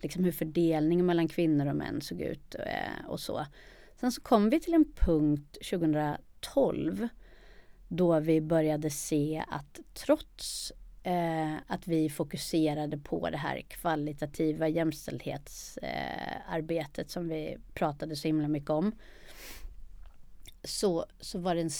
[0.00, 3.46] liksom hur fördelningen mellan kvinnor och män såg ut eh, och så.
[4.00, 7.08] Sen så kom vi till en punkt 2012
[7.88, 10.72] då vi började se att trots
[11.04, 18.48] eh, att vi fokuserade på det här kvalitativa jämställdhetsarbetet eh, som vi pratade så himla
[18.48, 18.92] mycket om.
[20.64, 21.70] Så, så, var det en,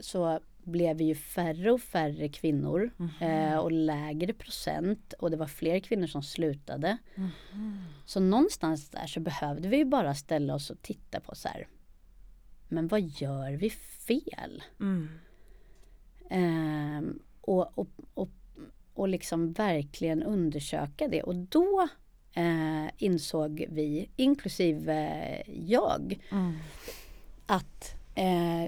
[0.00, 5.36] så blev vi ju färre och färre kvinnor mm eh, och lägre procent och det
[5.36, 6.98] var fler kvinnor som slutade.
[7.14, 7.30] Mm.
[8.06, 11.68] Så någonstans där så behövde vi bara ställa oss och titta på så här.
[12.68, 14.62] Men vad gör vi fel?
[14.80, 15.08] Mm.
[16.30, 17.02] Eh,
[17.40, 18.30] och, och, och
[19.02, 21.22] och liksom verkligen undersöka det.
[21.22, 21.88] Och då
[22.34, 26.54] eh, insåg vi, inklusive jag, mm.
[27.46, 28.64] att eh,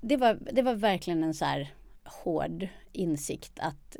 [0.00, 1.74] det, var, det var verkligen en så här
[2.04, 3.96] hård insikt att,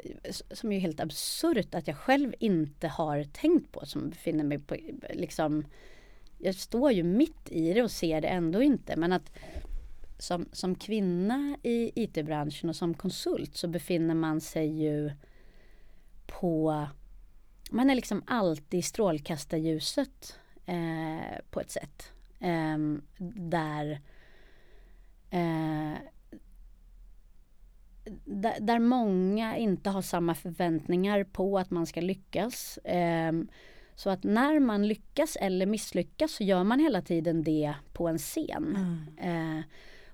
[0.51, 4.77] som är helt absurt att jag själv inte har tänkt på som befinner mig på
[5.11, 5.65] liksom
[6.39, 9.33] jag står ju mitt i det och ser det ändå inte men att
[10.19, 15.11] som, som kvinna i IT-branschen och som konsult så befinner man sig ju
[16.43, 16.87] på
[17.71, 22.13] man är liksom alltid i strålkastarljuset eh, på ett sätt.
[22.41, 22.79] Eh,
[23.37, 24.01] där,
[25.31, 25.99] eh,
[28.25, 32.79] där, där, många inte har samma förväntningar på att man ska lyckas.
[32.85, 33.49] Ehm,
[33.95, 38.19] så att när man lyckas eller misslyckas så gör man hela tiden det på en
[38.19, 38.77] scen.
[39.19, 39.59] Mm.
[39.59, 39.65] Eh,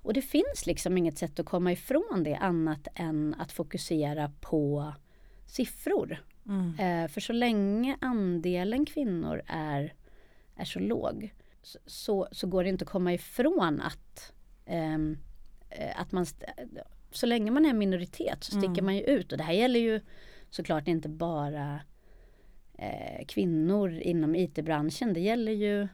[0.01, 4.93] och det finns liksom inget sätt att komma ifrån det annat än att fokusera på
[5.49, 6.23] siffror.
[6.47, 6.79] Mm.
[6.79, 9.93] Eh, för så länge andelen kvinnor är,
[10.55, 11.33] är så låg
[11.85, 14.33] så, så går det inte att komma ifrån att,
[14.65, 14.97] eh,
[15.95, 16.25] att man
[17.11, 18.85] så länge man är minoritet så sticker mm.
[18.85, 20.01] man ju ut och det här gäller ju
[20.49, 21.79] såklart inte bara
[22.77, 25.13] eh, kvinnor inom IT-branschen.
[25.13, 25.87] Det gäller ju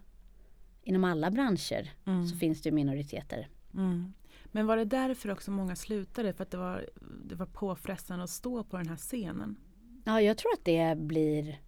[0.84, 2.28] inom alla branscher mm.
[2.28, 3.48] så finns det minoriteter.
[3.74, 4.14] Mm.
[4.56, 6.34] Men var det därför också många slutade?
[6.34, 6.90] För att det var,
[7.26, 9.56] det var påfrestande att stå på den här scenen?
[10.04, 11.60] Ja, jag tror att det blir...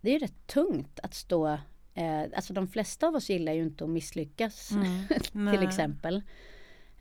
[0.00, 1.48] Det är rätt tungt att stå...
[1.94, 5.52] Eh, alltså de flesta av oss gillar ju inte att misslyckas mm.
[5.52, 6.16] till exempel.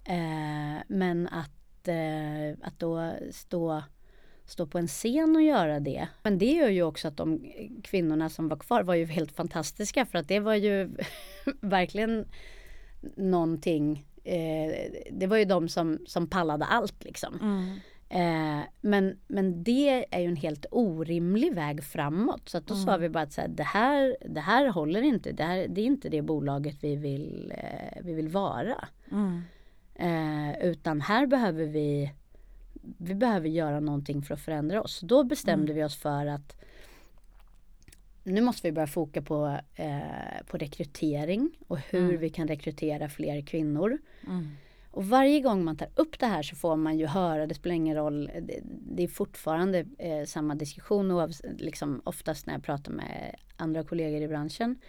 [0.03, 3.83] Eh, men att, eh, att då stå,
[4.45, 6.07] stå på en scen och göra det.
[6.23, 7.53] Men det gör ju också att de
[7.83, 10.95] kvinnorna som var kvar var ju helt fantastiska för att det var ju
[11.61, 12.27] verkligen
[13.15, 17.39] någonting eh, det var ju de som, som pallade allt liksom.
[17.41, 17.79] Mm.
[18.09, 22.49] Eh, men, men det är ju en helt orimlig väg framåt.
[22.49, 22.85] Så att då mm.
[22.85, 25.31] sa vi bara att så här, det, här, det här håller inte.
[25.31, 28.87] Det, här, det är inte det bolaget vi vill, eh, vi vill vara.
[29.11, 29.41] Mm.
[29.95, 32.11] Eh, utan här behöver vi
[32.97, 34.99] vi behöver göra någonting för att förändra oss.
[34.99, 35.75] Då bestämde mm.
[35.75, 36.55] vi oss för att
[38.25, 42.19] nu måste vi börja foka på, eh, på rekrytering och hur mm.
[42.19, 43.97] vi kan rekrytera fler kvinnor.
[44.27, 44.47] Mm.
[44.91, 47.75] Och varje gång man tar upp det här så får man ju höra, det spelar
[47.75, 52.91] ingen roll, det, det är fortfarande eh, samma diskussion och liksom oftast när jag pratar
[52.91, 54.79] med andra kollegor i branschen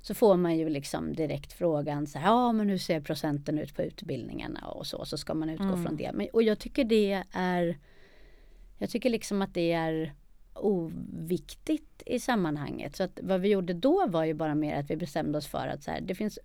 [0.00, 3.74] så får man ju liksom direkt frågan så här, ja men hur ser procenten ut
[3.74, 5.82] på utbildningarna och så, så ska man utgå mm.
[5.84, 6.10] från det.
[6.14, 7.78] Men, och jag tycker det är,
[8.78, 10.14] jag tycker liksom att det är
[10.54, 12.96] oviktigt i sammanhanget.
[12.96, 15.68] Så att vad vi gjorde då var ju bara mer att vi bestämde oss för
[15.68, 16.38] att så här, det finns,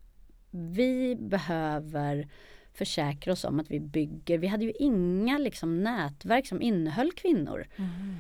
[0.52, 2.28] vi behöver
[2.74, 4.38] försäkra oss om att vi bygger.
[4.38, 7.68] Vi hade ju inga liksom, nätverk som innehöll kvinnor.
[7.76, 8.16] Mm.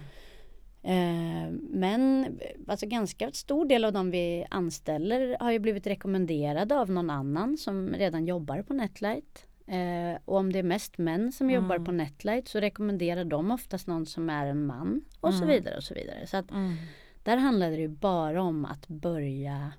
[0.81, 6.91] Eh, men alltså ganska stor del av de vi anställer har ju blivit rekommenderade av
[6.91, 9.45] någon annan som redan jobbar på Netlight.
[9.69, 11.61] Eh, och om det är mest män som mm.
[11.61, 15.39] jobbar på Netlight så rekommenderar de oftast någon som är en man och mm.
[15.39, 16.27] så vidare och så vidare.
[16.27, 16.75] Så att mm.
[17.23, 19.73] där handlade det ju bara om att börja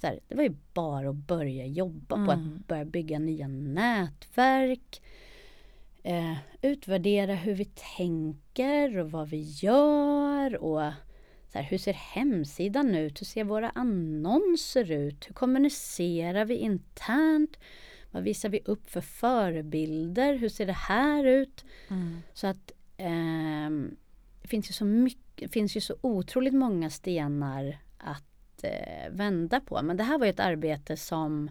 [0.00, 2.62] så här, det var ju bara att börja jobba på att mm.
[2.66, 5.02] börja bygga nya nätverk.
[6.02, 7.64] Eh, utvärdera hur vi
[7.96, 10.92] tänker och vad vi gör och
[11.52, 13.20] så här, hur ser hemsidan ut?
[13.20, 15.28] Hur ser våra annonser ut?
[15.28, 17.56] Hur kommunicerar vi internt?
[18.16, 20.34] Vad visar vi upp för förebilder?
[20.34, 21.64] Hur ser det här ut?
[21.88, 22.18] Mm.
[22.34, 23.70] Så att eh,
[24.42, 29.82] det finns ju så mycket, finns ju så otroligt många stenar att eh, vända på.
[29.82, 31.50] Men det här var ett arbete som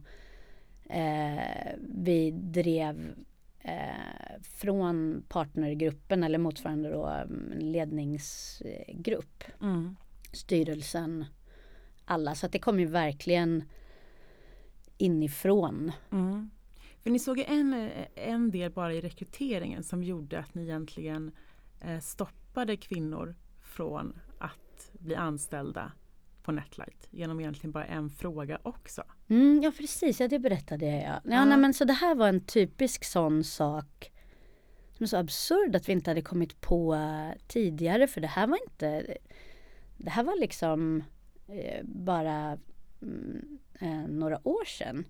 [0.90, 3.16] Eh, vi drev
[3.60, 9.96] eh, från partnergruppen eller motsvarande då mm, ledningsgrupp, Mm.
[10.32, 11.26] styrelsen,
[12.06, 12.36] alla.
[12.36, 13.64] Så att det kom ju verkligen
[14.98, 15.92] inifrån.
[16.12, 16.50] Mm.
[17.06, 21.32] För ni såg en, en del bara i rekryteringen som gjorde att ni egentligen
[21.82, 25.92] eh, stoppade kvinnor från att bli anställda
[26.44, 29.04] på Netlight genom egentligen bara en fråga också.
[29.28, 31.02] Mm, ja precis, ja, det berättade jag.
[31.02, 31.20] Ja.
[31.24, 34.12] Ja, nej, men så det här var en typisk sån sak
[34.92, 38.48] som är så absurd att vi inte hade kommit på eh, tidigare för det här
[38.48, 39.18] var inte
[39.98, 41.04] Det här var liksom
[41.48, 42.58] eh, bara
[43.02, 45.06] mm, eh, några år sedan.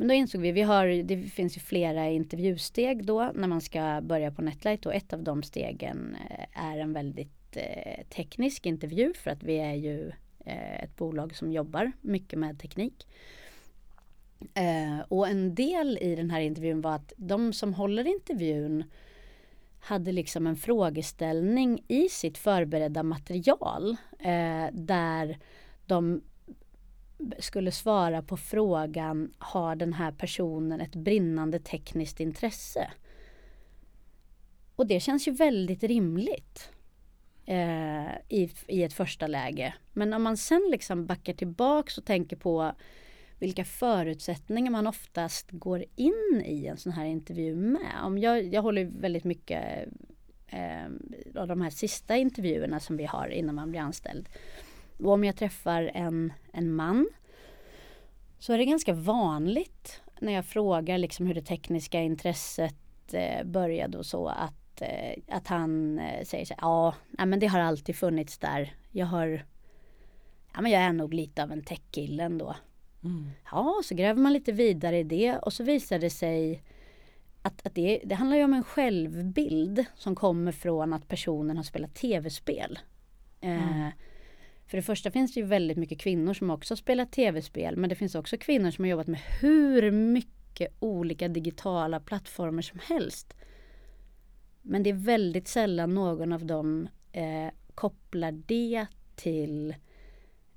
[0.00, 4.00] Men då insåg vi, vi har, det finns ju flera intervjusteg då när man ska
[4.02, 9.14] börja på Netlight och ett av de stegen eh, är en väldigt eh, teknisk intervju
[9.14, 10.12] för att vi är ju
[10.44, 13.06] eh, ett bolag som jobbar mycket med teknik.
[14.54, 18.84] Eh, och en del i den här intervjun var att de som håller intervjun
[19.80, 25.38] hade liksom en frågeställning i sitt förberedda material eh, där
[25.86, 26.22] de
[27.38, 32.90] skulle svara på frågan har den här personen ett brinnande tekniskt intresse?
[34.76, 36.70] Och det känns ju väldigt rimligt
[37.46, 39.74] eh, i, i ett första läge.
[39.92, 42.72] Men om man sen liksom backar tillbaks och tänker på
[43.38, 48.02] vilka förutsättningar man oftast går in i en sån här intervju med.
[48.02, 49.88] Om jag, jag håller väldigt mycket
[50.46, 50.86] eh,
[51.36, 54.28] av de här sista intervjuerna som vi har innan man blir anställd.
[54.98, 57.08] Och om jag träffar en, en man
[58.38, 62.74] så är det ganska vanligt när jag frågar liksom hur det tekniska intresset
[63.12, 67.46] eh, började och så att, eh, att han eh, säger så ja, nej, men det
[67.46, 68.74] har alltid funnits där.
[68.90, 69.44] Jag har,
[70.54, 72.56] ja men jag är nog lite av en techkille ändå.
[73.04, 73.30] Mm.
[73.50, 76.62] Ja, så gräver man lite vidare i det och så visar det sig
[77.42, 81.64] att, att det, det handlar ju om en självbild som kommer från att personen har
[81.64, 82.78] spelat tv-spel.
[83.40, 83.90] Eh, Mm.
[84.68, 87.96] För det första finns det ju väldigt mycket kvinnor som också spelar tv-spel men det
[87.96, 93.34] finns också kvinnor som har jobbat med hur mycket olika digitala plattformar som helst.
[94.62, 99.74] Men det är väldigt sällan någon av dem eh, kopplar det till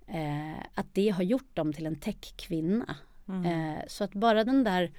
[0.07, 2.95] eh, att det har gjort dem till en techkvinna.
[3.27, 3.45] Mm.
[3.45, 4.91] Eh, så att bara den där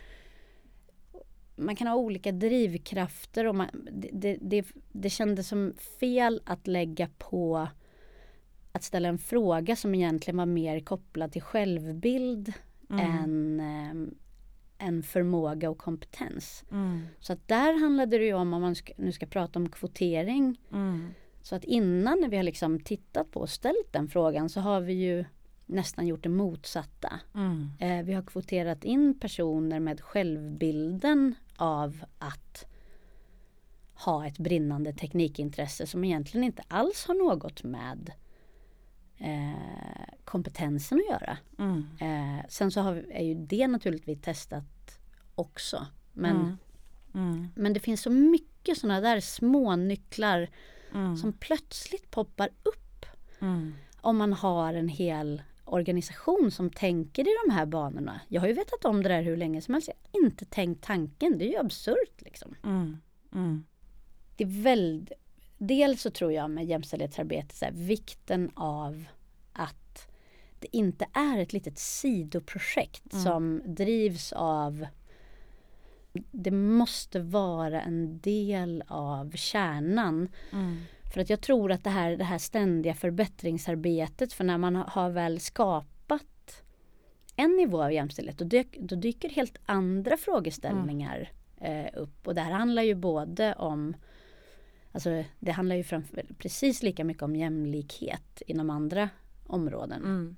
[1.56, 6.66] man kan ha olika drivkrafter och man, det, det, det, det kändes som fel att
[6.66, 7.68] lägga på
[8.72, 12.52] att ställa en fråga som egentligen var mer kopplad till självbild
[12.90, 13.06] Mm.
[13.06, 16.64] än, eh, än förmåga och kompetens.
[16.70, 17.00] Mm.
[17.18, 20.60] Så att där handlade det ju om, om man ska, nu ska prata om kvotering,
[20.72, 21.08] Mm.
[21.42, 24.80] så att innan när vi har liksom tittat på och ställt den frågan så har
[24.80, 25.24] vi ju
[25.66, 27.20] nästan gjort det motsatta.
[27.34, 27.68] Mm.
[27.80, 32.66] Eh, vi har kvoterat in personer med självbilden av att
[33.94, 38.12] ha ett brinnande teknikintresse som egentligen inte alls har något med
[39.22, 41.38] eh, kompetensen att göra.
[41.58, 41.86] Mm.
[42.00, 44.98] Eh, sen så har är ju det naturligtvis testat
[45.34, 45.86] också.
[46.12, 46.56] Men, Mm.
[47.14, 47.48] Mm.
[47.54, 50.48] men det finns så mycket sådana där små nycklar
[50.94, 51.16] Mm.
[51.16, 53.06] som plötsligt poppar upp
[53.40, 53.74] Mm.
[54.00, 58.20] om man har en hel organisation som tänker i de här banorna.
[58.28, 59.88] Jag har ju vetat om det där hur länge som helst.
[59.88, 61.38] Jag har inte tänkt tanken.
[61.38, 62.54] Det är ju absurt liksom.
[62.64, 63.64] Mm.
[64.36, 65.12] Det är väldigt,
[65.66, 69.04] dels så tror jag med jämställdhetsarbete så här, vikten av
[69.52, 70.08] att
[70.58, 73.24] det inte är ett litet sidoprojekt Mm.
[73.24, 74.86] som drivs av
[76.30, 80.76] det måste vara en del av kärnan Mm.
[81.14, 85.10] För att jag tror att det här, det här ständiga förbättringsarbetet, för när man har-
[85.10, 86.62] väl skapat
[87.36, 92.26] en nivå av jämställdhet, då, dök, då dyker helt andra frågeställningar eh, upp.
[92.26, 93.94] Och det här handlar ju både om
[94.92, 99.08] Alltså det handlar ju framför, precis lika mycket om jämlikhet inom andra
[99.46, 100.02] områden.
[100.02, 100.36] Mm.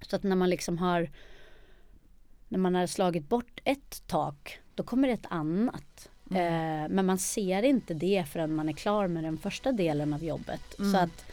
[0.00, 1.10] Så att när man liksom har
[2.48, 6.10] När man har slagit bort ett tak Då kommer det ett annat.
[6.30, 10.24] Eh, men man ser inte det förrän man är klar med den första delen av
[10.24, 10.74] jobbet.
[10.78, 11.24] Så, att,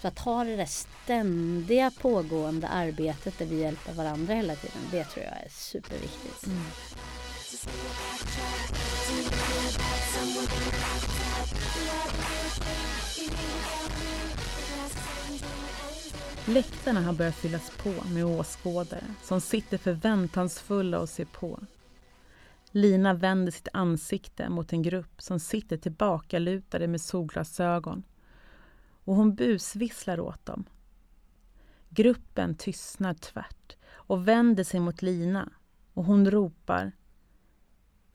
[0.00, 4.82] så att ha det där ständiga pågående arbetet där vi hjälper varandra hela tiden.
[4.90, 6.46] Det tror jag är superviktigt.
[16.46, 21.60] Läktarna har börjat fyllas på med åskådare som sitter förväntansfulla och ser på.
[22.70, 28.02] Lina vänder sitt ansikte mot en grupp som sitter tillbakalutade med solglasögon
[29.04, 30.64] och hon busvisslar åt dem.
[31.88, 35.50] Gruppen tystnar tvärt och vänder sig mot Lina
[35.94, 36.92] och hon ropar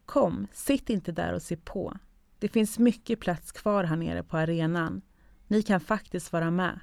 [0.06, 1.98] Kom, sitt inte där och se på.
[2.40, 5.02] Det finns mycket plats kvar här nere på arenan.
[5.48, 6.80] Ni kan faktiskt vara med.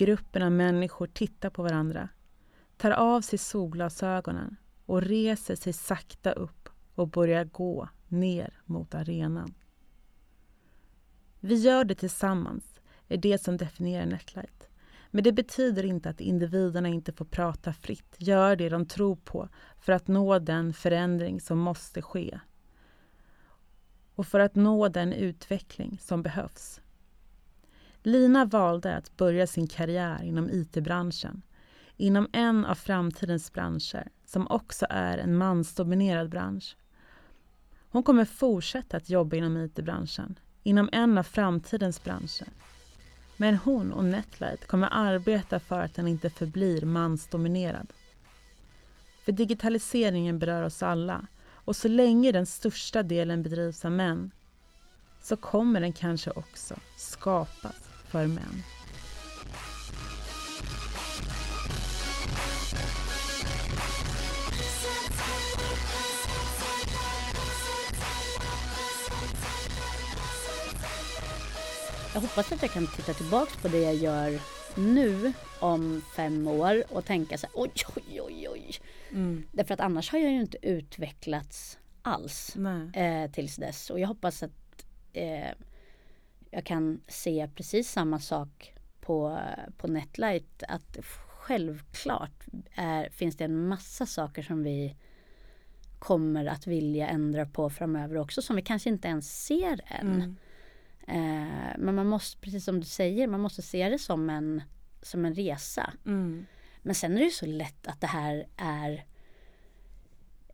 [0.00, 2.08] Gruppen av människor tittar på varandra,
[2.76, 9.54] tar av sig solglasögonen och reser sig sakta upp och börjar gå ner mot arenan.
[11.40, 14.68] Vi gör det tillsammans, är det som definierar Netlight.
[15.10, 19.48] Men det betyder inte att individerna inte får prata fritt, göra det de tror på
[19.80, 22.40] för att nå den förändring som måste ske.
[24.14, 26.80] Och för att nå den utveckling som behövs.
[28.02, 31.42] Lina valde att börja sin karriär inom IT-branschen,
[31.96, 36.76] inom en av framtidens branscher som också är en mansdominerad bransch.
[37.90, 42.48] Hon kommer fortsätta att jobba inom IT-branschen, inom en av framtidens branscher.
[43.36, 47.92] Men hon och Netlight kommer arbeta för att den inte förblir mansdominerad.
[49.24, 54.30] För digitaliseringen berör oss alla och så länge den största delen bedrivs av män
[55.22, 58.62] så kommer den kanske också skapas för män.
[72.14, 74.40] Jag hoppas att jag kan titta tillbaks på det jag gör
[74.74, 78.74] nu om fem år och tänka så här, oj, oj, oj, oj.
[79.10, 79.42] Mm.
[79.52, 82.56] Därför att annars har jag ju inte utvecklats alls
[82.94, 83.90] eh, tills dess.
[83.90, 85.50] Och jag hoppas att eh,
[86.50, 89.40] jag kan se precis samma sak på,
[89.76, 90.62] på Netlight.
[90.68, 90.98] Att
[91.28, 92.44] självklart
[92.74, 94.96] är, finns det en massa saker som vi
[95.98, 100.14] kommer att vilja ändra på framöver också som vi kanske inte ens ser än.
[100.14, 100.36] Mm.
[101.06, 104.62] Eh, men man måste, precis som du säger, man måste se det som en,
[105.02, 105.92] som en resa.
[106.06, 106.46] Mm.
[106.82, 109.04] Men sen är det ju så lätt att det här är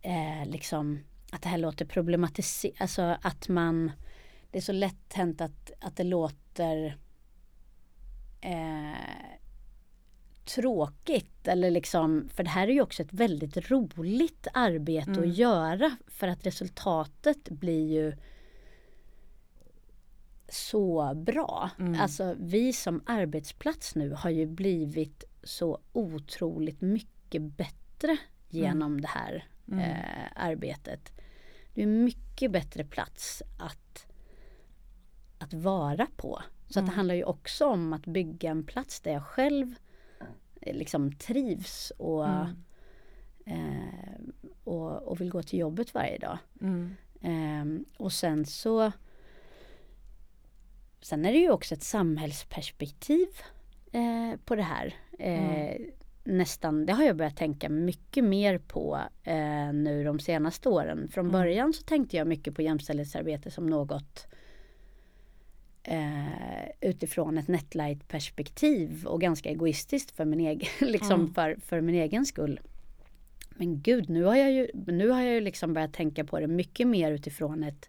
[0.03, 1.01] eh, liksom
[1.33, 3.91] att det här låter problematiserat, alltså att man
[4.57, 6.99] det är så lätt hänt att, att det låter
[8.41, 9.39] eh,
[10.45, 15.31] tråkigt eller liksom, för det här är ju också ett väldigt roligt arbete mm.
[15.31, 18.17] att göra för att resultatet blir ju
[20.49, 21.71] så bra.
[21.79, 22.01] Mm.
[22.01, 28.17] Alltså vi som arbetsplats nu har ju blivit så otroligt mycket bättre
[28.49, 29.01] genom mm.
[29.01, 29.81] det här mm.
[29.81, 31.13] eh, arbetet.
[31.75, 34.07] Det är mycket bättre plats att,
[35.39, 36.43] att vara på.
[36.69, 36.97] Så att det mm.
[36.97, 39.75] handlar ju också om att bygga en plats där jag själv
[40.61, 42.57] eh, liksom trivs och, mm.
[43.47, 44.21] eh,
[44.65, 46.39] och, och, vill gå till jobbet varje dag.
[47.21, 47.65] Eh,
[47.97, 48.93] och sen så
[51.07, 53.29] Sen är det ju också ett samhällsperspektiv
[53.93, 54.95] eh, på det här.
[55.19, 55.91] Eh, mm.
[56.25, 61.09] Nästan, det har jag börjat tänka mycket mer på eh, nu de senaste åren.
[61.09, 61.33] Från mm.
[61.33, 64.27] början så tänkte jag mycket på jämställdhetsarbete som något
[65.87, 71.35] eh, utifrån ett netlight-perspektiv och ganska egoistiskt för min egen, liksom mm.
[71.35, 72.61] för, för min egen skull.
[73.51, 76.47] Men gud, nu har jag ju, nu har jag ju liksom börjat tänka på det
[76.47, 77.89] mycket mer utifrån ett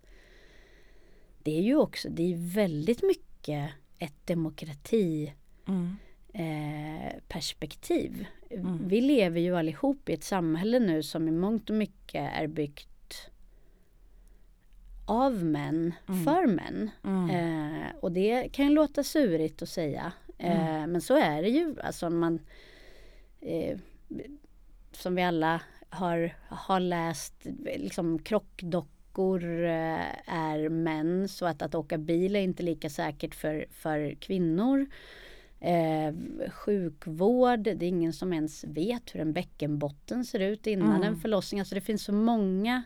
[1.48, 5.34] det är ju också, det är väldigt mycket ett demokrati
[5.68, 5.95] mm.
[6.34, 8.26] eh, perspektiv.
[8.50, 8.88] Mm.
[8.88, 12.89] Vi lever ju allihop i ett samhälle nu som i mångt och mycket är byggt
[15.08, 16.24] av män, mm.
[16.24, 16.89] för män.
[17.03, 17.30] Mm.
[17.30, 20.12] Eh, och det kan ju låta surigt att säga.
[20.38, 20.91] Eh, mm.
[20.91, 21.76] men så är det ju.
[21.84, 22.39] Alltså man,
[23.41, 23.78] eh,
[24.91, 27.34] som vi alla har, har läst,
[27.78, 33.36] liksom krockdockor flickor eh, är män så att, att åka bil är inte lika säkert
[33.36, 34.86] för, för kvinnor.
[35.60, 36.14] Eh,
[36.51, 41.03] sjukvård, det är ingen som ens vet hur en bäckenbotten ser ut innan mm.
[41.03, 41.60] en förlossning.
[41.60, 42.84] Alltså det finns så många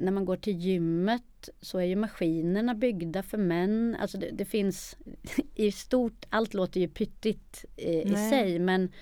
[0.00, 3.96] när man går till gymmet så är ju maskinerna byggda för män.
[4.00, 4.96] Alltså det, det finns
[5.54, 8.92] i stort, allt låter ju pyttigt i, i sig men,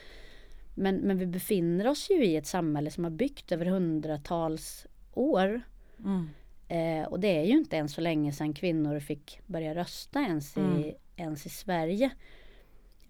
[0.74, 5.61] men, men vi befinner oss ju i ett samhälle som har byggt över hundratals år.
[6.05, 6.28] Mm.
[6.68, 10.57] Eh, och det är ju inte än så länge sedan kvinnor fick börja rösta ens
[10.57, 10.94] i, mm.
[11.16, 12.11] ens i Sverige.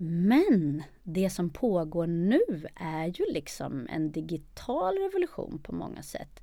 [0.01, 6.43] Men det som pågår nu är ju liksom en digital revolution på många sätt.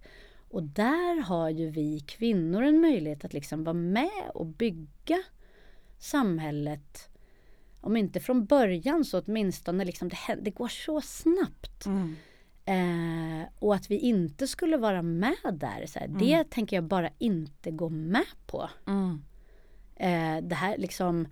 [0.56, 5.24] Och där har ju vi kvinnor en möjlighet att liksom vara med och bygga
[5.98, 7.10] samhället.
[7.82, 11.86] Om inte från början så åtminstone liksom det, det går så snabbt.
[11.86, 12.16] Mm.
[12.66, 16.20] Eh, och att vi inte skulle vara med där, så här, mm.
[16.20, 18.70] det tänker jag bara inte gå med på.
[18.88, 19.22] Mm.
[19.96, 21.28] Eh, det här liksom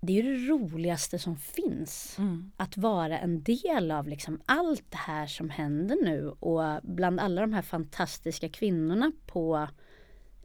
[0.00, 2.18] det är det roligaste som finns.
[2.18, 2.52] Mm.
[2.56, 7.40] Att vara en del av liksom allt det här som händer nu och bland alla
[7.40, 9.68] de här fantastiska kvinnorna på,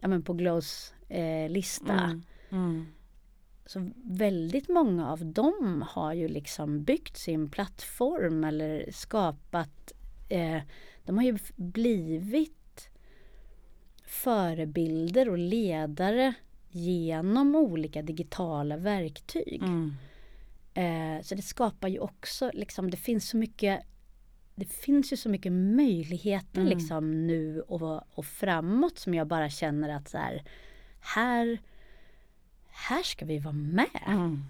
[0.00, 1.92] ja, men på Glows eh, lista.
[1.92, 2.22] Mm.
[2.50, 2.86] Mm.
[3.66, 9.92] Så väldigt många av dem har ju liksom byggt sin plattform eller skapat
[10.28, 10.62] eh,
[11.04, 12.90] De har ju blivit
[14.04, 16.34] förebilder och ledare
[16.72, 19.62] genom olika digitala verktyg.
[19.62, 19.94] Mm.
[20.74, 23.82] Eh, så det skapar ju också liksom, det finns så mycket
[24.54, 26.68] det finns ju så mycket möjligheter Mm.
[26.68, 30.44] liksom nu och, och framåt som jag bara känner att så här,
[31.00, 31.58] här,
[32.68, 34.02] här ska vi vara med.
[34.06, 34.44] Mm.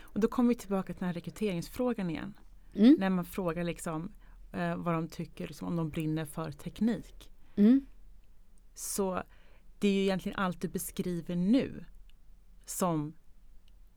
[0.00, 2.34] Och då kommer vi tillbaka till den här rekryteringsfrågan igen.
[2.74, 2.96] Mm.
[2.98, 4.12] När man frågar liksom,
[4.52, 7.30] eh, vad de tycker, liksom, om de brinner för teknik.
[7.56, 7.86] Mm.
[8.74, 9.22] Så
[9.78, 11.84] det är ju egentligen allt du beskriver nu
[12.66, 13.14] som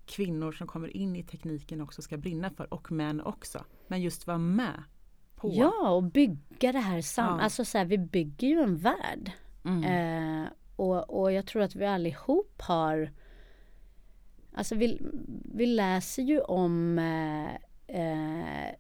[0.06, 3.66] kvinnor som kommer in i tekniken också ska brinna för och män också.
[3.88, 4.84] Men just vara med
[5.36, 5.54] på.
[5.56, 7.38] Ja, och bygga det här sam...
[7.38, 7.44] Ja.
[7.44, 9.32] Alltså så här, vi bygger ju en värld.
[9.66, 9.84] Mm.
[9.84, 13.12] Eh, och, och jag tror att vi allihop har
[14.54, 15.02] Alltså vi,
[15.54, 17.56] vi läser ju om eh,
[17.88, 18.76] eh,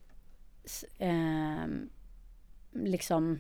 [1.00, 1.90] ehm,
[2.74, 3.40] liksom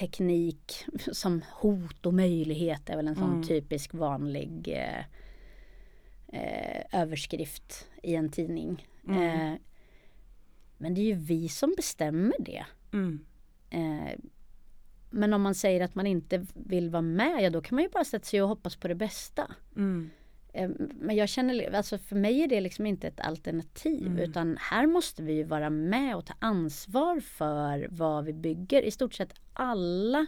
[0.00, 3.42] teknik som hot och möjlighet är väl en sån Mm.
[3.42, 5.04] typisk vanlig eh,
[6.28, 8.86] eh, överskrift i en tidning.
[9.08, 9.22] Mm.
[9.22, 9.58] Eh,
[10.78, 12.64] men det är ju vi som bestämmer det.
[12.92, 13.24] Mm.
[13.70, 14.18] Eh,
[15.10, 17.90] men om man säger att man inte vill vara med, ja då kan man ju
[17.90, 19.54] bara sätta sig och hoppas på det bästa.
[19.76, 20.10] Mm.
[20.52, 24.18] Eh, men jag känner, alltså för mig är det liksom inte ett alternativ Mm.
[24.18, 28.82] utan här måste vi ju vara med och ta ansvar för vad vi bygger.
[28.82, 30.26] I stort sett alla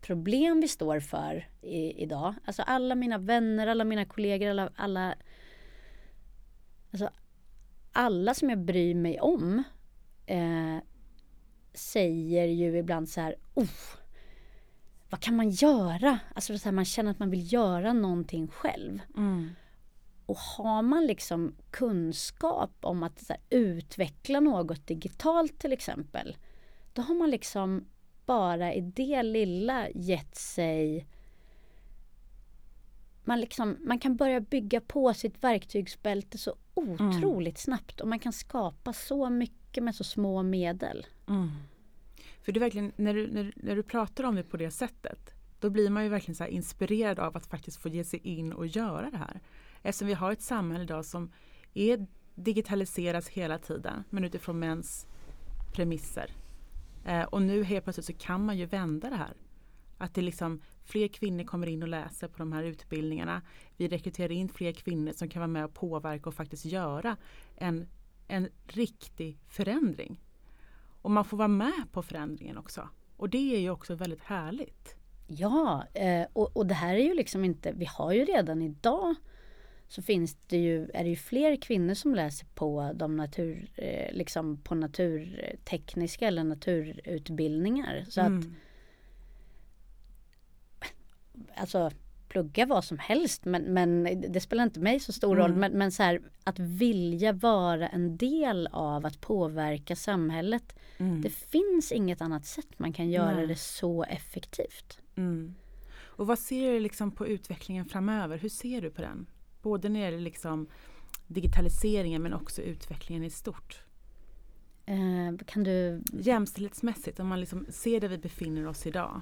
[0.00, 2.34] problem vi står för i, idag.
[2.44, 5.14] Alltså alla mina vänner, alla mina kollegor, alla, alla
[6.90, 7.10] Alltså
[7.92, 9.62] alla som jag bryr mig om
[10.26, 10.76] eh,
[11.74, 13.68] säger ju ibland så här, oh,
[15.12, 16.18] vad kan man göra?
[16.34, 19.00] Alltså så här, man känner att man vill göra någonting själv.
[19.16, 19.50] Mm.
[20.26, 26.36] Och har man liksom kunskap om att här, utveckla något digitalt till exempel.
[26.92, 27.84] Då har man liksom
[28.26, 31.06] bara i det lilla gett sig
[33.24, 38.32] man, liksom, man kan börja bygga på sitt verktygsbälte så otroligt snabbt och man kan
[38.32, 41.06] skapa så mycket med så små medel.
[41.28, 41.50] Mm.
[42.42, 45.34] För det är verkligen, när du, när, när du pratar om det på det sättet
[45.62, 48.52] då blir man ju verkligen så här inspirerad av att faktiskt få ge sig in
[48.52, 49.40] och göra det här.
[49.82, 51.32] Eftersom vi har ett samhälle idag som
[51.74, 55.06] är digitaliseras hela tiden men utifrån mäns
[55.72, 56.30] premisser.
[57.06, 59.34] Eh, och nu helt plötsligt så kan man ju vända det här.
[59.98, 63.42] Att det liksom fler kvinnor kommer in och läser på de här utbildningarna.
[63.76, 67.16] Vi rekryterar in fler kvinnor som kan vara med och påverka och faktiskt göra
[67.56, 67.86] en,
[68.28, 70.20] en riktig förändring.
[71.02, 72.88] Och man får vara med på förändringen också.
[73.16, 74.96] Och det är ju också väldigt härligt.
[75.26, 79.14] Ja, eh, och, och det här är ju liksom inte, vi har ju redan idag
[79.88, 84.12] så finns det ju, är det ju fler kvinnor som läser på de natur, eh,
[84.14, 88.04] liksom på naturtekniska eller naturutbildningar.
[88.08, 88.54] Så att Mm.
[91.54, 91.90] alltså
[92.32, 94.02] plugga vad som helst men, men
[94.32, 95.38] det spelar inte mig så stor Mm.
[95.42, 95.56] roll.
[95.58, 100.76] Men, men så här, att vilja vara en del av att påverka samhället.
[100.98, 101.20] Mm.
[101.22, 103.46] Det finns inget annat sätt man kan göra Nej.
[103.46, 104.98] det så effektivt.
[105.16, 105.54] Mm.
[106.16, 108.38] Och vad ser du liksom på utvecklingen framöver?
[108.38, 109.26] Hur ser du på den?
[109.62, 110.66] Både när det gäller liksom
[111.26, 113.80] digitaliseringen men också utvecklingen i stort.
[114.86, 116.02] Eh, kan du...
[116.12, 119.20] Jämställdhetsmässigt, om man liksom ser där vi befinner oss idag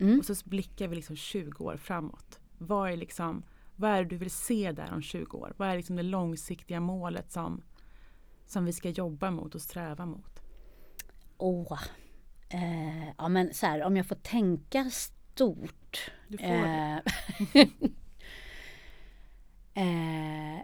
[0.00, 0.18] Mm.
[0.18, 2.38] och så blickar vi liksom 20 år framåt.
[2.66, 3.42] Vad är, liksom,
[3.76, 5.54] vad är det du vill se där om 20 år?
[5.56, 7.62] Vad är liksom det långsiktiga målet som,
[8.46, 10.40] som vi ska jobba mot och sträva mot?
[11.38, 11.82] Åh.
[12.48, 16.10] Eh, ja men så här, om jag får tänka stort.
[16.28, 16.46] Du får.
[16.46, 16.96] Eh,
[19.84, 20.62] eh,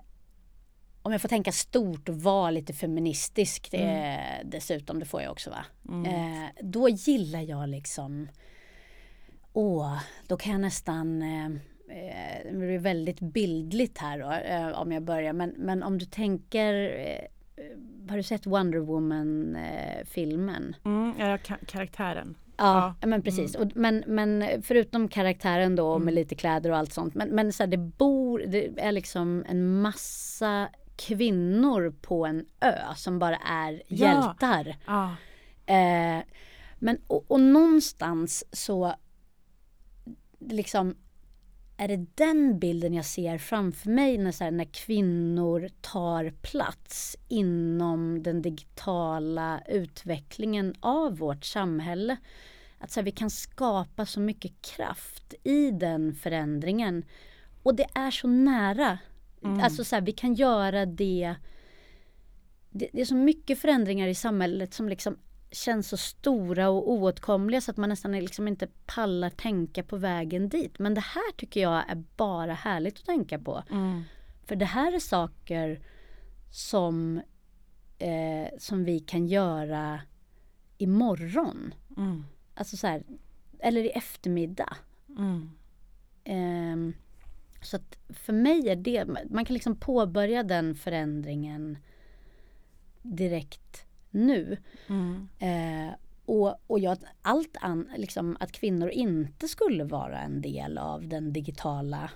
[1.02, 5.50] om jag får tänka stort och vara lite feministisk det, dessutom, det får jag också
[5.50, 5.64] va.
[5.88, 6.04] Mm.
[6.04, 8.28] Eh, då gillar jag liksom,
[9.52, 11.22] åh, då kan jag nästan,
[11.90, 16.04] eh, det blir väldigt bildligt här då, eh, om jag börjar, men, men om du
[16.04, 17.24] tänker, eh,
[18.10, 20.76] har du sett Wonder Woman-filmen?
[20.84, 22.36] Mm, ja, ka- karaktären.
[22.56, 23.54] Ja, Ja, men precis.
[23.54, 27.14] Och, men, men förutom karaktären då med lite kläder och allt sånt.
[27.14, 32.72] Men, men så här, det bor, det är liksom en massa kvinnor på en ö
[32.96, 33.96] som bara är Ja.
[34.06, 34.76] hjältar.
[34.86, 35.16] Ja.
[35.66, 36.22] Eh,
[36.78, 38.94] men och, och någonstans så
[40.40, 40.94] liksom
[41.80, 47.16] är det den bilden jag ser framför mig när, så här, när kvinnor tar plats
[47.28, 52.16] inom den digitala utvecklingen av vårt samhälle.
[52.78, 57.04] Att så här, vi kan skapa så mycket kraft i den förändringen.
[57.62, 58.98] Och det är så nära.
[59.44, 59.60] Mm.
[59.60, 61.34] Alltså så här, vi kan göra det,
[62.70, 62.88] det.
[62.92, 65.16] Det är så mycket förändringar i samhället som liksom
[65.50, 70.48] känns så stora och oåtkomliga så att man nästan liksom inte pallar tänka på vägen
[70.48, 70.78] dit.
[70.78, 73.62] Men det här tycker jag är bara härligt att tänka på.
[73.70, 74.02] Mm.
[74.46, 75.80] För det här är saker
[76.50, 77.20] som,
[77.98, 80.00] eh, som vi kan göra
[80.78, 81.74] imorgon.
[81.96, 82.24] Mm.
[82.54, 83.02] Alltså så här,
[83.58, 84.76] eller i eftermiddag.
[85.08, 85.50] Mm.
[86.24, 86.94] Eh,
[87.62, 91.78] så att för mig är det, man kan liksom påbörja den förändringen
[93.02, 94.56] direkt nu.
[94.88, 95.28] Mm.
[95.38, 95.94] Eh,
[96.24, 101.32] och, och jag, allt an, liksom, att kvinnor inte skulle vara en del av den
[101.32, 102.10] digitala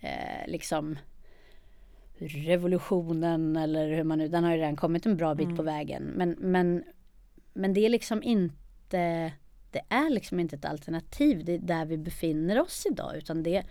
[0.00, 0.98] eh, liksom
[2.18, 5.56] revolutionen eller hur man nu, den har ju redan kommit en bra bit mm.
[5.56, 6.02] på vägen.
[6.02, 6.84] Men, men,
[7.52, 9.32] men det är liksom inte
[9.70, 13.64] det är liksom inte ett alternativ det är där vi befinner oss idag utan det,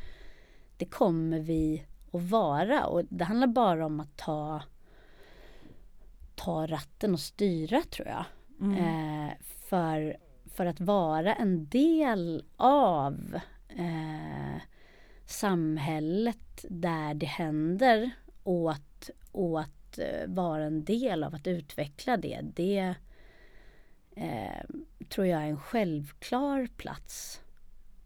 [0.77, 4.61] det kommer vi att vara och det handlar bara om att ta
[6.37, 8.25] ta ratten och styra tror jag.
[8.61, 8.77] Mm.
[8.77, 9.33] Eh,
[9.69, 14.61] för, för att vara en del av eh,
[15.25, 18.11] samhället där det händer
[18.43, 22.39] och att, och att eh, vara en del av att utveckla det.
[22.43, 22.95] Det
[24.15, 24.65] eh,
[25.09, 27.41] tror jag är en självklar plats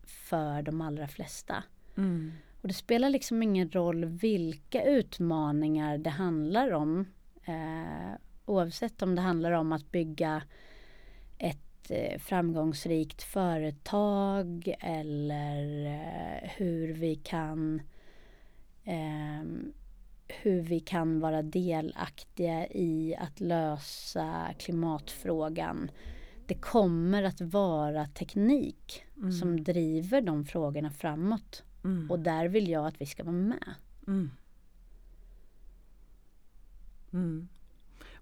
[0.03, 1.63] för de allra flesta.
[1.97, 2.31] Mm.
[2.61, 7.05] Och det spelar liksom ingen roll vilka utmaningar det handlar om.
[7.51, 10.43] Eh, oavsett om det handlar om att bygga
[11.37, 17.81] ett eh, framgångsrikt företag eller eh, hur vi kan
[18.83, 19.43] eh,
[20.41, 25.91] hur vi kan vara delaktiga i att lösa klimatfrågan.
[26.47, 29.31] Det kommer att vara teknik mm.
[29.31, 31.63] som driver de frågorna framåt.
[31.83, 32.11] Mm.
[32.11, 33.73] Och där vill jag att vi ska vara med.
[34.07, 34.31] Mm.
[37.13, 37.47] Mm.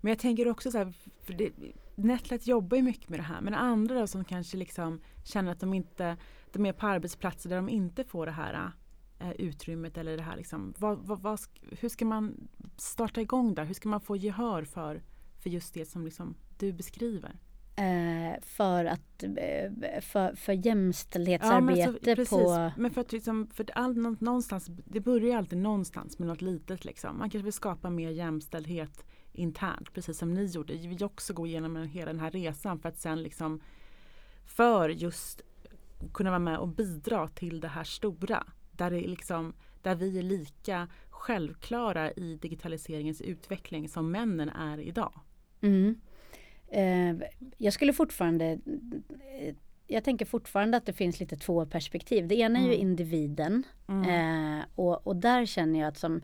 [0.01, 1.51] Men jag tänker också så här, för det,
[1.95, 5.59] Netlet jobbar ju mycket med det här men andra då som kanske liksom känner att
[5.59, 6.17] de inte,
[6.51, 8.71] de är på arbetsplatser där de inte får det här
[9.19, 11.39] eh, utrymmet eller det här liksom, vad, vad, vad,
[11.79, 13.65] hur ska man starta igång där?
[13.65, 15.03] Hur ska man få gehör för,
[15.37, 17.39] för just det som liksom du beskriver?
[17.79, 22.71] Eh, för att eh, för, för jämställdhetsarbete ja, men alltså, på...
[22.77, 27.17] Men för att liksom, för all, någonstans, det börjar alltid någonstans med något litet liksom.
[27.17, 30.73] Man kanske vill skapa mer jämställdhet internt, precis som ni gjorde.
[30.73, 33.61] Vi vill också gå igenom hela den här resan för att sen liksom
[34.45, 35.41] för just
[36.13, 38.43] kunna vara med och bidra till det här stora.
[38.71, 45.13] Där, det liksom, där vi är lika självklara i digitaliseringens utveckling som männen är idag.
[45.61, 46.01] Mm.
[46.71, 47.15] Eh,
[47.57, 48.59] jag skulle fortfarande
[49.87, 52.27] jag tänker fortfarande att det finns lite två perspektiv.
[52.27, 52.81] Det ena är ju mm.
[52.81, 54.09] individen mm.
[54.59, 56.21] eh, och, och där känner jag att som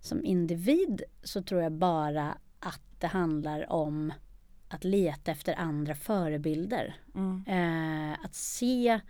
[0.00, 4.12] som individ så tror jag bara att det handlar om
[4.68, 6.96] att leta efter andra förebilder.
[7.14, 7.44] Mm.
[7.46, 9.00] Eh, att se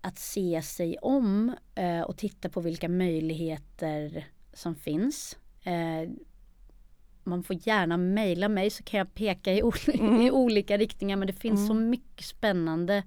[0.00, 5.36] att se sig om eh, och titta på vilka möjligheter som finns.
[7.22, 9.62] Man får gärna mejla mig så kan jag peka i,
[9.94, 10.20] mm.
[10.20, 11.68] i olika riktningar men det finns mm.
[11.68, 13.02] så mycket spännande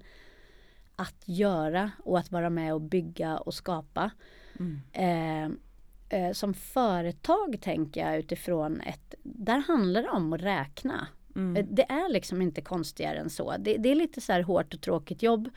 [0.96, 4.10] att göra och att vara med och bygga och skapa.
[4.58, 4.80] Mm.
[4.92, 11.06] Eh, eh, som företag tänker jag utifrån ett, där handlar det om att räkna.
[11.36, 11.56] Mm.
[11.56, 13.54] Eh, det är liksom inte konstigare än så.
[13.58, 15.48] Det, det är lite så här hårt och tråkigt jobb.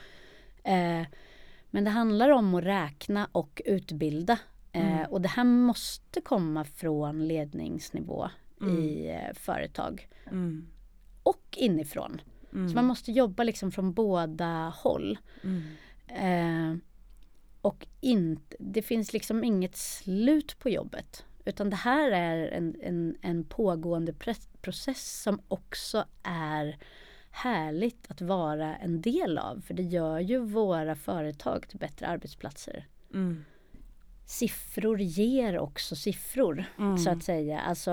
[0.64, 1.03] Eh,
[1.70, 4.39] men det handlar om att räkna och utbilda.
[4.72, 5.12] Eh, mm.
[5.12, 8.30] Och det här måste komma från ledningsnivå
[8.62, 8.80] mm.
[8.80, 10.08] i eh, företag.
[10.26, 10.68] Mm.
[11.24, 12.22] Och inifrån.
[12.51, 12.86] Så man mm.
[12.86, 15.18] måste jobba liksom från båda håll.
[15.43, 15.64] Mm.
[16.08, 16.78] Eh,
[17.62, 21.26] och inte, det finns liksom inget slut på jobbet.
[21.45, 24.14] Utan det här är en, en, en pågående
[24.62, 26.78] process som också är
[27.32, 29.62] härligt att vara en del av.
[29.62, 32.88] För det gör ju våra företag till bättre arbetsplatser.
[33.14, 33.45] Mm.
[34.28, 36.97] Siffror ger också siffror mm.
[36.97, 37.59] så att säga.
[37.59, 37.91] Alltså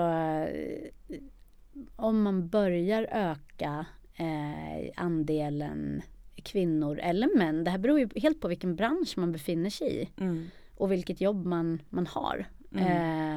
[1.95, 6.01] om man börjar öka eh, andelen
[6.35, 7.63] kvinnor eller män.
[7.63, 10.09] Det här beror ju helt på vilken bransch man befinner sig i.
[10.17, 10.47] Mm.
[10.75, 12.45] Och vilket jobb man, man har.
[12.71, 12.85] Mm.
[12.87, 13.33] Eh,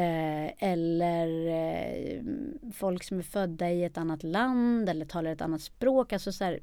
[0.00, 2.22] eh, eller eh,
[2.72, 6.12] folk som är födda i ett annat land eller talar ett annat språk.
[6.12, 6.60] Alltså så här,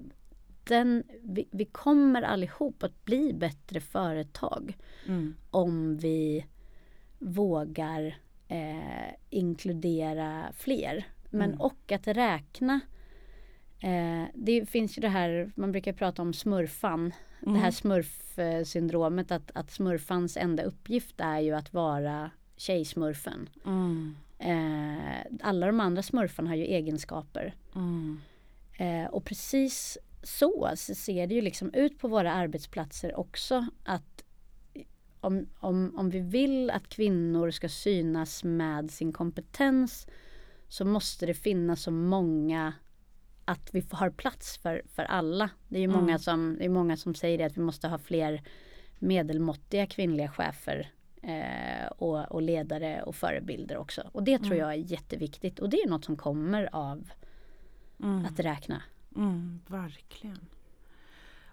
[0.68, 5.36] den, vi, vi kommer allihop att bli bättre företag Mm.
[5.52, 6.46] om vi
[7.20, 11.06] vågar eh, inkludera fler.
[11.30, 11.62] Men Mm.
[11.62, 12.80] och att räkna.
[13.80, 17.14] Eh, det finns ju det här, man brukar prata om smurfan.
[17.42, 17.72] Det här Mm.
[17.72, 23.50] smurfsyndromet att, att smurfans enda uppgift är ju att vara tjejsmurfen.
[23.66, 24.16] Mm.
[24.40, 27.56] Eh, alla de andra smurfarna har ju egenskaper.
[27.76, 28.22] Mm.
[28.78, 34.24] Eh, och precis så, så ser det ju liksom ut på våra arbetsplatser också att
[35.22, 40.08] om, om, om vi vill att kvinnor ska synas med sin kompetens
[40.68, 42.74] så måste det finnas så många
[43.46, 45.50] att vi har plats för, för alla.
[45.68, 46.00] Det är ju Mm.
[46.00, 48.44] många, som, det är många som säger det att vi måste ha fler
[49.00, 50.92] medelmåttiga kvinnliga chefer
[51.24, 54.10] eh, och, och ledare och förebilder också.
[54.12, 54.58] Och det tror Mm.
[54.60, 57.10] jag är jätteviktigt och det är något som kommer av
[58.04, 58.26] Mm.
[58.26, 58.82] att räkna.
[59.18, 60.40] Mm, verkligen.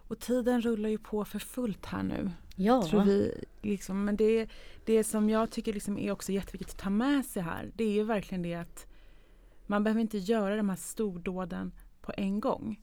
[0.08, 2.30] Och tiden rullar ju på för fullt här nu.
[2.56, 4.48] Ja, Tror vi, liksom, men det,
[4.84, 7.92] det som jag tycker liksom är också jätteviktigt att ta med sig här det är
[7.92, 8.86] ju verkligen det att
[9.66, 12.80] man behöver inte göra de här stordåden på en gång.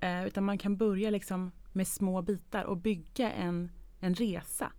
[0.00, 4.72] Eh, utan man kan börja liksom med små bitar och bygga en, en resa.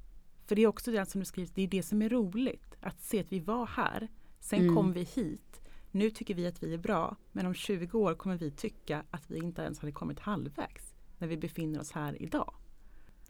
[0.45, 2.75] För det är också det som du skriver, det är det som är roligt.
[2.81, 4.07] Att se att vi var här,
[4.39, 4.75] sen Mm.
[4.75, 5.48] kom vi hit.
[5.91, 9.31] Nu tycker vi att vi är bra, men om 20 år kommer vi tycka att
[9.31, 12.53] vi inte ens hade kommit halvvägs när vi befinner oss här idag.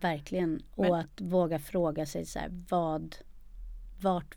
[0.02, 0.62] verkligen.
[0.76, 3.16] Och Men- att våga fråga sig så här, vad,
[4.02, 4.36] vart,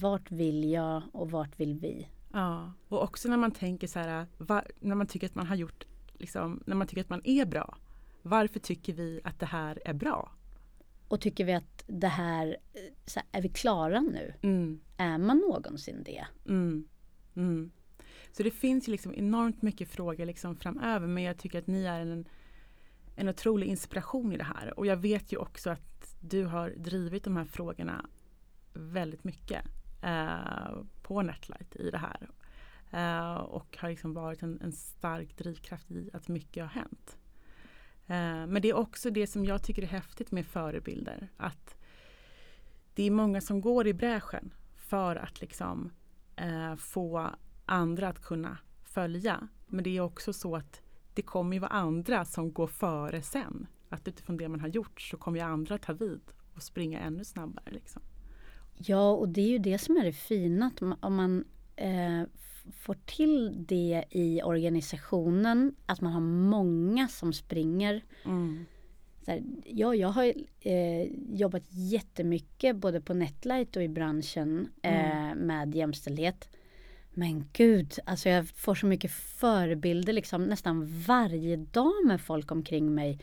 [0.00, 2.08] vart vill jag och vart vill vi?
[2.32, 5.56] Ja, och också när man tänker så här, va, när man tycker att man har
[5.56, 5.86] gjort,
[6.18, 7.76] liksom, när man tycker att man är bra.
[8.22, 10.32] Varför tycker vi att det här är bra?
[11.08, 12.80] Och tycker vi att det här, eh,
[13.14, 14.34] här, är vi klara nu?
[14.42, 16.26] Mm, Är man någonsin det?
[16.48, 16.88] mm,
[17.36, 17.70] mm.
[18.32, 21.84] Så det finns ju liksom enormt mycket frågor liksom framöver men jag tycker att ni
[21.84, 22.28] är en,
[23.16, 24.78] en otrolig inspiration i det här.
[24.78, 28.06] Och jag vet ju också att du har drivit de här frågorna
[28.72, 29.64] väldigt mycket
[30.02, 32.28] eh, på Netlight i det här.
[32.90, 37.18] Eh, och har liksom varit en, en stark drivkraft i att mycket har hänt.
[38.06, 41.28] Eh, men det är också det som jag tycker är häftigt med förebilder.
[41.36, 41.76] Att
[42.94, 45.90] det är många som går i bräschen för att liksom
[46.42, 47.30] eh, få
[47.66, 49.48] andra att kunna följa.
[49.66, 50.80] Men det är också så att
[51.14, 53.66] det kommer ju vara andra som går före sen.
[53.88, 56.20] Att utifrån det man har gjort så kommer ju andra ta vid
[56.54, 57.70] och springa ännu snabbare.
[57.70, 58.02] Liksom.
[58.76, 60.66] Ja, och det är ju det som är det fina.
[60.66, 61.44] Att om man
[61.76, 62.22] eh,
[62.72, 68.04] får till det i organisationen, att man har många som springer.
[68.24, 68.64] Mm.
[69.26, 71.02] Här, ja, jag har eh,
[71.32, 76.48] jobbat jättemycket både på Netlight och i branschen eh, med jämställdhet.
[77.10, 82.94] Men gud, alltså jag får så mycket förebilder liksom nästan varje dag med folk omkring
[82.94, 83.18] mig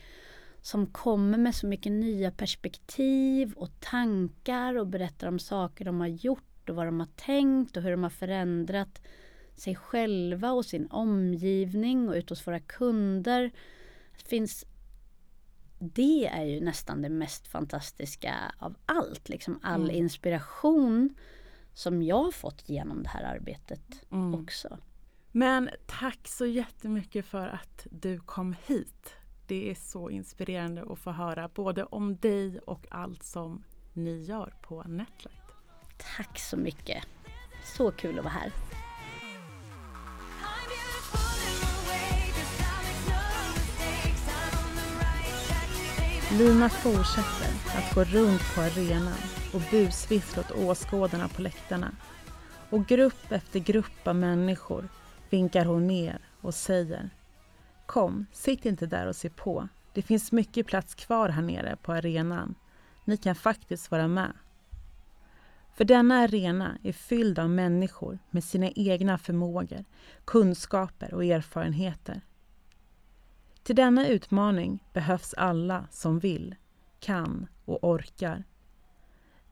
[0.62, 6.08] som kommer med så mycket nya perspektiv och tankar och berättar om saker de har
[6.08, 9.02] gjort och vad de har tänkt och hur de har förändrat
[9.54, 13.50] sig själva och sin omgivning och ut hos våra kunder.
[14.18, 14.64] Det finns
[15.82, 19.28] det är ju nästan det mest fantastiska av allt.
[19.28, 19.96] Liksom all Mm.
[19.96, 21.14] inspiration
[21.74, 24.34] som jag har fått genom det här arbetet Mm.
[24.34, 24.78] också.
[25.32, 29.14] Men tack så jättemycket för att du kom hit.
[29.46, 33.62] Det är så inspirerande att få höra både om dig och allt som
[33.92, 35.40] ni gör på Netlight.
[36.16, 37.04] Tack så mycket.
[37.76, 38.52] Så kul att vara här.
[46.38, 49.18] Lina fortsätter att gå runt på arenan
[49.54, 51.92] och busvissla åt åskådarna på läktarna.
[52.70, 54.88] Och grupp efter grupp av människor
[55.30, 57.10] vinkar hon ner och säger
[57.86, 59.68] Kom, sitt inte där och se på.
[59.92, 62.54] Det finns mycket plats kvar här nere på arenan.
[63.04, 64.32] Ni kan faktiskt vara med.
[65.74, 69.84] För denna arena är fylld av människor med sina egna förmågor,
[70.24, 72.20] kunskaper och erfarenheter.
[73.62, 76.54] Till denna utmaning behövs alla som vill,
[77.00, 78.44] kan och orkar.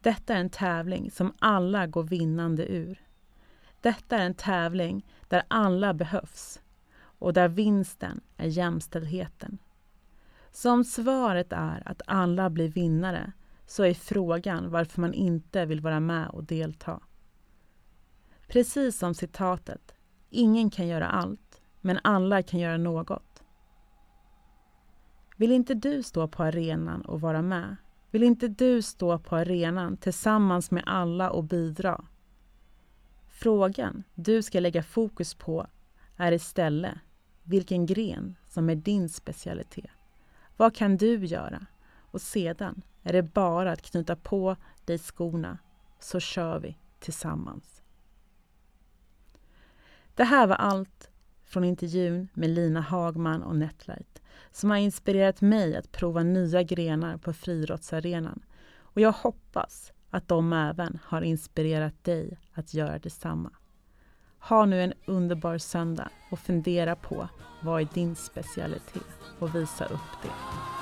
[0.01, 3.07] Detta är en tävling som alla går vinnande ur.
[3.81, 6.61] Detta är en tävling där alla behövs
[7.01, 9.59] och där vinsten är jämställdheten.
[10.51, 13.33] Så om svaret är att alla blir vinnare
[13.67, 17.01] så är frågan varför man inte vill vara med och delta.
[18.49, 19.95] Precis som citatet,
[20.31, 23.28] ingen kan göra allt, men alla kan göra något.
[25.39, 27.77] Vill inte du stå på arenan och vara med?
[28.11, 32.05] Vill inte du stå på arenan tillsammans med alla och bidra?
[33.29, 35.67] Frågan du ska lägga fokus på
[36.17, 36.99] är istället
[37.43, 39.91] vilken gren som är din specialitet.
[40.57, 41.67] Vad kan du göra?
[42.11, 45.59] Och sedan är det bara att knyta på dig skorna
[45.99, 47.83] så kör vi tillsammans.
[50.15, 51.11] Det här var allt
[51.45, 54.23] från intervjun med Lina Hagman och Netlight
[54.59, 58.41] som har inspirerat mig att prova nya grenar på friidrottsarenan.
[58.77, 63.51] Och jag hoppas att de även har inspirerat dig att göra detsamma.
[64.39, 67.29] Ha nu en underbar söndag och fundera på
[67.63, 69.03] vad är din specialitet
[69.39, 70.78] och visa upp det.